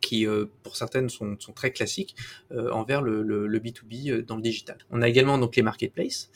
qui 0.00 0.26
pour 0.62 0.76
certaines 0.76 1.08
sont, 1.08 1.36
très 1.54 1.72
classiques 1.72 2.16
envers 2.50 3.02
le, 3.02 3.58
B2B 3.58 4.24
dans 4.24 4.36
le 4.36 4.42
digital. 4.42 4.78
On 4.90 5.02
a 5.02 5.08
également 5.08 5.38
donc 5.38 5.56
les 5.56 5.62
marketplaces 5.62 6.30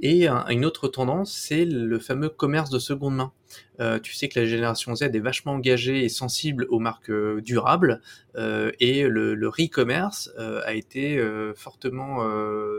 et 0.00 0.26
une 0.26 0.64
autre 0.64 0.88
tendance 0.88 1.32
c'est 1.32 1.64
le 1.64 1.98
fameux 1.98 2.28
commerce 2.28 2.70
de 2.70 2.78
seconde 2.78 3.16
main. 3.16 3.32
Euh, 3.80 3.98
tu 3.98 4.14
sais 4.14 4.28
que 4.28 4.38
la 4.38 4.46
génération 4.46 4.94
Z 4.94 5.02
est 5.02 5.18
vachement 5.18 5.52
engagée 5.52 6.04
et 6.04 6.08
sensible 6.08 6.66
aux 6.70 6.78
marques 6.78 7.10
euh, 7.10 7.40
durables 7.40 8.00
euh, 8.36 8.70
et 8.78 9.02
le, 9.02 9.34
le 9.34 9.48
re-commerce 9.48 10.30
a 10.36 10.74
été 10.74 11.20
fortement 11.56 12.24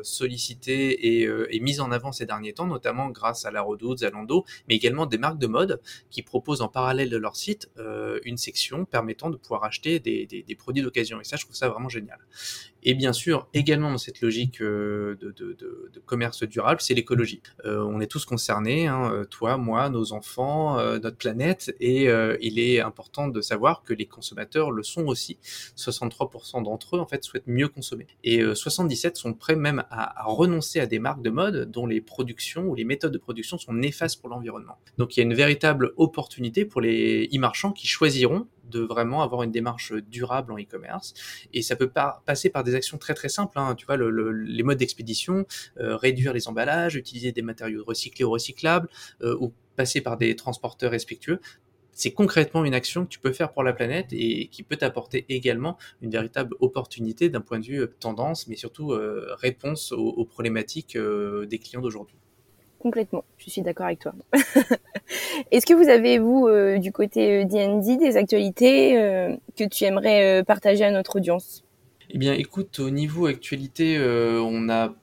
sollicité 0.04 1.21
et, 1.21 1.60
mis 1.60 1.80
en 1.80 1.91
avant 1.91 2.12
ces 2.12 2.25
derniers 2.25 2.54
temps, 2.54 2.67
notamment 2.67 3.10
grâce 3.10 3.45
à 3.45 3.51
la 3.51 3.62
Redoute, 3.62 3.99
Zalando, 3.99 4.45
mais 4.67 4.75
également 4.75 5.06
des 5.06 5.17
marques 5.17 5.39
de 5.39 5.47
mode 5.47 5.82
qui 6.12 6.21
proposent 6.21 6.62
en 6.62 6.67
parallèle 6.67 7.10
de 7.10 7.17
leur 7.17 7.36
site 7.36 7.69
une 8.23 8.38
section 8.38 8.86
permettant 8.86 9.30
de 9.30 9.38
pouvoir 9.38 9.63
acheter 9.63 9.99
des, 9.99 10.56
produits 10.58 10.84
d'occasion. 10.84 11.21
Et 11.21 11.23
ça, 11.23 11.38
je 11.38 11.45
trouve 11.45 11.56
ça 11.56 11.69
vraiment 11.69 11.89
génial. 11.89 12.19
Et 12.84 12.93
bien 12.93 13.13
sûr, 13.13 13.47
également 13.54 13.91
dans 13.91 13.97
cette 13.97 14.21
logique 14.21 14.62
de 14.62 15.17
commerce 16.06 16.43
durable, 16.43 16.82
c'est 16.82 16.93
l'écologie. 16.93 17.41
on 17.63 18.01
est 18.01 18.08
tous 18.08 18.25
concernés, 18.25 18.88
hein, 18.88 19.25
toi, 19.30 19.58
moi, 19.58 19.89
nos 19.89 20.12
enfants, 20.12 20.64
euh, 20.65 20.99
notre 20.99 21.17
planète 21.17 21.73
et 21.80 22.10
euh, 22.10 22.38
il 22.41 22.60
est 22.60 22.80
important 22.80 23.28
de 23.28 23.41
savoir 23.41 23.84
que 23.84 23.93
les 23.93 24.06
consommateurs 24.06 24.71
le 24.71 24.84
sont 24.84 25.06
aussi. 25.06 25.38
63% 25.78 26.63
d'entre 26.63 26.97
eux 26.97 26.99
en 26.99 27.08
fait 27.08 27.23
souhaitent 27.23 27.47
mieux 27.47 27.67
consommer 27.67 28.08
et 28.23 28.41
77 28.54 29.15
euh, 29.15 29.19
sont 29.19 29.34
prêts 29.34 29.56
même 29.56 29.84
à, 29.89 30.23
renoncer 30.25 30.80
à 30.80 30.86
des 30.86 30.99
marques 30.99 31.21
de 31.21 31.30
mode 31.30 31.71
dont 31.71 31.86
les 31.86 32.01
productions 32.01 32.63
ou 32.63 32.75
les 32.75 32.84
méthodes 32.84 33.12
de 33.12 33.17
production 33.17 33.58
sont 33.58 33.73
néfastes 33.73 34.19
pour 34.19 34.30
l'environnement. 34.30 34.78
Donc 34.97 35.15
il 35.15 35.19
y 35.19 35.23
a 35.23 35.25
une 35.25 35.34
véritable 35.34 35.93
opportunité 35.97 36.65
pour 36.65 36.82
les 36.82 37.30
e-marchands 37.34 37.71
qui 37.71 37.88
choisiront 37.88 38.47
de 38.69 38.82
vraiment 38.82 39.21
avoir 39.21 39.43
une 39.43 39.51
démarche 39.51 39.93
durable 39.93 40.51
en 40.51 40.58
e-commerce. 40.58 41.13
Et 41.54 41.62
ça 41.62 41.75
peut 41.75 41.89
pas 41.89 42.23
passer 42.25 42.49
par 42.49 42.63
des 42.63 42.75
actions 42.75 42.97
très 42.97 43.13
très 43.13 43.30
simples. 43.30 43.58
Hein. 43.60 43.75
Tu 43.75 43.86
vois, 43.86 43.97
les 43.97 44.63
modes 44.63 44.78
d'expédition, 44.78 45.45
réduire 45.78 46.34
les 46.34 46.47
emballages, 46.47 46.95
utiliser 46.95 47.32
des 47.32 47.41
matériaux 47.41 47.84
recyclés 47.86 48.25
ou 48.25 48.32
recyclables, 48.32 48.89
ou 49.23 49.54
passer 49.75 50.01
par 50.01 50.17
des 50.17 50.36
transporteurs 50.36 50.91
respectueux. 50.91 51.39
C'est 51.95 52.12
concrètement 52.12 52.65
une 52.65 52.73
action 52.73 53.06
que 53.06 53.10
tu 53.10 53.19
peux 53.19 53.32
faire 53.32 53.54
pour 53.54 53.63
la 53.63 53.71
planète 53.71 54.08
et 54.12 54.47
qui 54.47 54.63
peut 54.63 54.75
t'apporter 54.75 55.25
également 55.30 55.78
une 56.01 56.12
véritable 56.12 56.54
opportunité 56.60 57.30
d'un 57.30 57.39
point 57.39 57.60
de 57.60 57.65
vue 57.65 57.82
euh, 57.84 57.95
tendance, 58.01 58.47
mais 58.47 58.58
surtout 58.58 58.91
euh, 58.91 59.34
réponse 59.39 59.93
aux, 59.93 60.25
problématiques 60.25 60.97
euh, 60.97 61.45
des 61.45 61.58
clients 61.58 61.80
d'aujourd'hui. 61.80 62.17
Complètement, 62.86 63.24
je 63.39 63.50
suis 63.50 63.63
d'accord 63.63 63.88
avec 63.88 63.98
toi. 63.98 64.13
Est-ce 65.52 65.65
que 65.65 65.74
vous 65.74 65.89
avez, 65.89 66.19
vous, 66.19 66.48
du 66.78 66.91
côté 66.91 67.43
DND, 67.43 67.98
des 67.98 68.15
actualités 68.15 68.93
que 69.58 69.63
tu 69.63 69.86
aimerais 69.86 70.43
partager 70.43 70.84
à 70.84 70.91
notre 70.91 71.15
audience? 71.15 71.63
Eh 72.12 72.19
bien, 72.19 72.34
écoute, 72.34 72.78
au 72.78 72.91
niveau 72.91 73.26
actualité, 73.26 73.98
on 74.00 74.69
a 74.69 74.93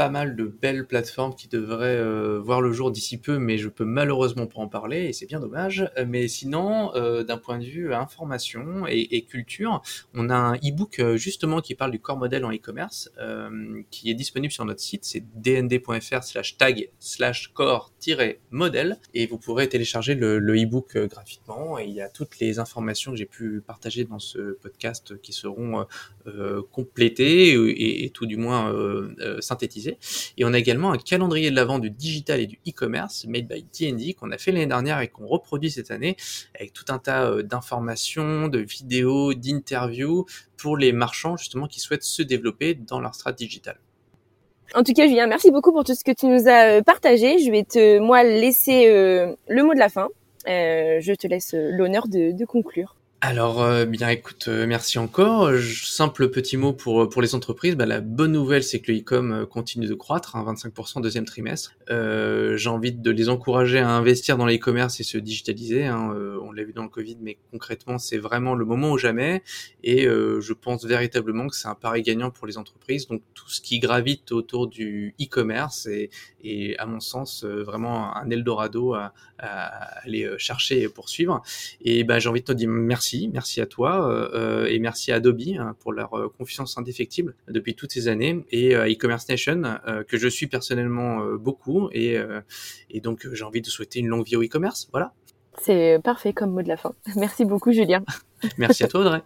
pas 0.00 0.08
mal 0.08 0.34
de 0.34 0.46
belles 0.46 0.86
plateformes 0.86 1.34
qui 1.34 1.46
devraient 1.46 1.98
euh, 1.98 2.40
voir 2.42 2.62
le 2.62 2.72
jour 2.72 2.90
d'ici 2.90 3.18
peu, 3.18 3.38
mais 3.38 3.58
je 3.58 3.68
peux 3.68 3.84
malheureusement 3.84 4.46
pas 4.46 4.60
en 4.60 4.66
parler 4.66 5.04
et 5.04 5.12
c'est 5.12 5.26
bien 5.26 5.40
dommage. 5.40 5.90
Euh, 5.98 6.06
mais 6.08 6.26
sinon, 6.26 6.94
euh, 6.94 7.22
d'un 7.22 7.36
point 7.36 7.58
de 7.58 7.64
vue 7.64 7.92
information 7.92 8.86
et, 8.88 9.26
culture, 9.28 9.82
on 10.14 10.30
a 10.30 10.34
un 10.34 10.54
e-book 10.54 11.02
justement 11.16 11.60
qui 11.60 11.74
parle 11.74 11.90
du 11.90 12.00
corps 12.00 12.16
modèle 12.16 12.46
en 12.46 12.50
e-commerce, 12.50 13.10
qui 13.90 14.10
est 14.10 14.14
disponible 14.14 14.50
sur 14.50 14.64
notre 14.64 14.80
site, 14.80 15.04
c'est 15.04 15.22
dnd.fr 15.38 16.24
slash 16.24 16.56
tag 16.56 16.88
slash 16.98 17.48
core-modèle 17.48 18.98
et 19.12 19.26
vous 19.26 19.36
pourrez 19.36 19.68
télécharger 19.68 20.14
le, 20.14 20.38
e-book 20.38 20.96
gratuitement. 20.96 21.78
Et 21.78 21.84
il 21.84 21.92
y 21.92 22.00
a 22.00 22.08
toutes 22.08 22.38
les 22.38 22.58
informations 22.58 23.10
que 23.10 23.18
j'ai 23.18 23.26
pu 23.26 23.60
partager 23.60 24.04
dans 24.04 24.18
ce 24.18 24.52
podcast 24.62 25.20
qui 25.20 25.34
seront 25.34 25.84
complétées 26.72 27.52
et, 28.04 28.08
tout 28.10 28.24
du 28.24 28.38
moins 28.38 28.74
synthétisées 29.40 29.89
et 30.36 30.44
on 30.44 30.52
a 30.52 30.58
également 30.58 30.92
un 30.92 30.98
calendrier 30.98 31.50
de 31.50 31.56
la 31.56 31.64
vente 31.64 31.82
du 31.82 31.90
digital 31.90 32.40
et 32.40 32.46
du 32.46 32.58
e-commerce 32.68 33.24
made 33.26 33.46
by 33.46 33.62
D&D 33.62 34.14
qu'on 34.14 34.30
a 34.30 34.38
fait 34.38 34.52
l'année 34.52 34.66
dernière 34.66 35.00
et 35.00 35.08
qu'on 35.08 35.26
reproduit 35.26 35.70
cette 35.70 35.90
année 35.90 36.16
avec 36.54 36.72
tout 36.72 36.84
un 36.88 36.98
tas 36.98 37.24
euh, 37.24 37.42
d'informations, 37.42 38.48
de 38.48 38.58
vidéos, 38.58 39.34
d'interviews 39.34 40.26
pour 40.56 40.76
les 40.76 40.92
marchands 40.92 41.36
justement 41.36 41.66
qui 41.66 41.80
souhaitent 41.80 42.02
se 42.02 42.22
développer 42.22 42.74
dans 42.74 43.00
leur 43.00 43.14
strat 43.14 43.32
digital. 43.32 43.78
En 44.74 44.84
tout 44.84 44.92
cas, 44.92 45.08
Julien, 45.08 45.26
merci 45.26 45.50
beaucoup 45.50 45.72
pour 45.72 45.82
tout 45.82 45.94
ce 45.94 46.04
que 46.04 46.12
tu 46.12 46.26
nous 46.26 46.46
as 46.46 46.78
euh, 46.78 46.82
partagé. 46.82 47.40
Je 47.40 47.50
vais 47.50 47.64
te, 47.64 47.98
moi, 47.98 48.22
laisser 48.22 48.88
euh, 48.88 49.34
le 49.48 49.64
mot 49.64 49.74
de 49.74 49.80
la 49.80 49.88
fin. 49.88 50.08
je 50.46 51.14
te 51.14 51.26
laisse 51.26 51.54
l'honneur 51.54 52.06
de 52.08 52.44
conclure. 52.44 52.94
Alors, 53.22 53.62
euh, 53.62 53.84
bien 53.84 54.08
écoute, 54.08 54.46
euh, 54.48 54.66
merci 54.66 54.98
encore. 54.98 55.50
simple 55.60 56.30
petit 56.30 56.56
mot 56.56 56.72
pour, 56.72 57.06
pour 57.10 57.20
les 57.20 57.34
entreprises. 57.34 57.76
Bah, 57.76 57.84
la 57.84 58.00
bonne 58.00 58.32
nouvelle, 58.32 58.62
c'est 58.62 58.80
que 58.80 58.90
le 58.90 58.98
e-com 59.00 59.32
euh, 59.32 59.46
continue 59.46 59.86
de 59.86 59.92
croître, 59.92 60.36
hein, 60.36 60.54
25% 60.54 61.02
deuxième 61.02 61.26
trimestre. 61.26 61.74
J'ai 61.90 62.68
envie 62.70 62.92
de 62.92 63.10
les 63.10 63.28
encourager 63.28 63.78
à 63.78 63.90
investir 63.90 64.38
dans 64.38 64.46
l'e-commerce 64.46 65.00
et 65.00 65.02
se 65.02 65.18
digitaliser. 65.18 65.84
Hein. 65.84 66.14
on 66.42 66.52
l'a 66.52 66.64
vu 66.64 66.72
dans 66.72 66.84
le 66.84 66.88
Covid, 66.88 67.18
mais 67.20 67.36
concrètement, 67.50 67.98
c'est 67.98 68.16
vraiment 68.16 68.54
le 68.54 68.64
moment 68.64 68.92
ou 68.92 68.98
jamais. 68.98 69.42
Et 69.82 70.04
je 70.04 70.52
pense 70.52 70.84
véritablement 70.84 71.48
que 71.48 71.56
c'est 71.56 71.68
un 71.68 71.74
pari 71.74 72.02
gagnant 72.02 72.30
pour 72.30 72.46
les 72.46 72.56
entreprises. 72.56 73.08
Donc, 73.08 73.22
tout 73.34 73.50
ce 73.50 73.60
qui 73.60 73.80
gravite 73.80 74.32
autour 74.32 74.68
du 74.68 75.14
e-commerce 75.20 75.86
est, 75.86 76.10
est, 76.44 76.78
à 76.78 76.86
mon 76.86 77.00
sens, 77.00 77.44
vraiment 77.44 78.16
un 78.16 78.30
Eldorado 78.30 78.94
à, 78.94 79.12
à 79.38 79.64
aller 80.04 80.30
chercher 80.38 80.82
et 80.82 80.88
poursuivre. 80.88 81.42
Et 81.82 82.04
bah, 82.04 82.20
j'ai 82.20 82.28
envie 82.28 82.40
de 82.40 82.46
te 82.46 82.52
dire 82.52 82.68
merci 82.68 83.09
merci, 83.32 83.60
à 83.60 83.66
toi 83.66 84.08
euh, 84.08 84.28
euh, 84.34 84.66
et 84.66 84.78
merci 84.78 85.12
à 85.12 85.16
Adobe 85.16 85.40
hein, 85.58 85.76
pour 85.80 85.92
leur 85.92 86.14
euh, 86.14 86.28
confiance 86.36 86.78
indéfectible 86.78 87.34
depuis 87.48 87.74
toutes 87.74 87.92
ces 87.92 88.08
années 88.08 88.44
et 88.50 88.74
à 88.74 88.86
e-commerce 88.86 89.28
nation 89.28 89.62
que 90.08 90.16
je 90.16 90.28
suis 90.28 90.46
personnellement 90.46 91.24
beaucoup 91.34 91.88
et, 91.92 92.16
et 92.90 93.00
donc 93.00 93.26
j'ai 93.32 93.44
envie 93.44 93.60
de 93.60 93.66
souhaiter 93.66 94.00
une 94.00 94.08
longue 94.08 94.26
vie 94.26 94.36
au 94.36 94.42
e-commerce. 94.42 94.88
Voilà. 94.92 95.12
C'est 95.60 95.98
parfait 96.02 96.32
comme 96.32 96.52
mot 96.52 96.62
de 96.62 96.68
la 96.68 96.76
fin. 96.76 96.94
Merci 97.16 97.44
beaucoup 97.44 97.72
Julien. 97.72 98.02
merci 98.58 98.84
à 98.84 98.88
toi 98.88 99.00
Audrey. 99.00 99.22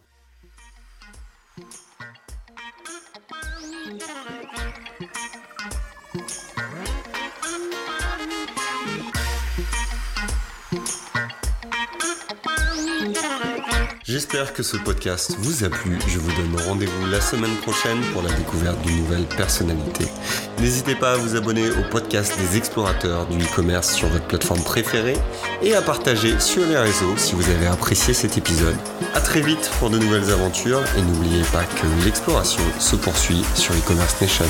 J'espère 14.14 14.52
que 14.52 14.62
ce 14.62 14.76
podcast 14.76 15.34
vous 15.40 15.64
a 15.64 15.68
plu. 15.68 15.98
Je 16.06 16.20
vous 16.20 16.30
donne 16.40 16.54
rendez-vous 16.68 17.06
la 17.10 17.20
semaine 17.20 17.56
prochaine 17.62 18.00
pour 18.12 18.22
la 18.22 18.30
découverte 18.30 18.80
d'une 18.82 18.98
nouvelle 18.98 19.24
personnalité. 19.24 20.04
N'hésitez 20.60 20.94
pas 20.94 21.14
à 21.14 21.16
vous 21.16 21.34
abonner 21.34 21.68
au 21.68 21.82
podcast 21.90 22.32
des 22.38 22.56
explorateurs 22.56 23.26
du 23.26 23.42
e-commerce 23.42 23.92
sur 23.92 24.06
votre 24.06 24.24
plateforme 24.28 24.62
préférée 24.62 25.16
et 25.62 25.74
à 25.74 25.82
partager 25.82 26.38
sur 26.38 26.64
les 26.64 26.78
réseaux 26.78 27.16
si 27.16 27.34
vous 27.34 27.50
avez 27.50 27.66
apprécié 27.66 28.14
cet 28.14 28.38
épisode. 28.38 28.76
À 29.14 29.20
très 29.20 29.40
vite 29.40 29.68
pour 29.80 29.90
de 29.90 29.98
nouvelles 29.98 30.30
aventures 30.30 30.84
et 30.96 31.02
n'oubliez 31.02 31.42
pas 31.52 31.64
que 31.64 32.04
l'exploration 32.04 32.62
se 32.78 32.94
poursuit 32.94 33.42
sur 33.56 33.74
e-commerce 33.74 34.20
nation. 34.20 34.46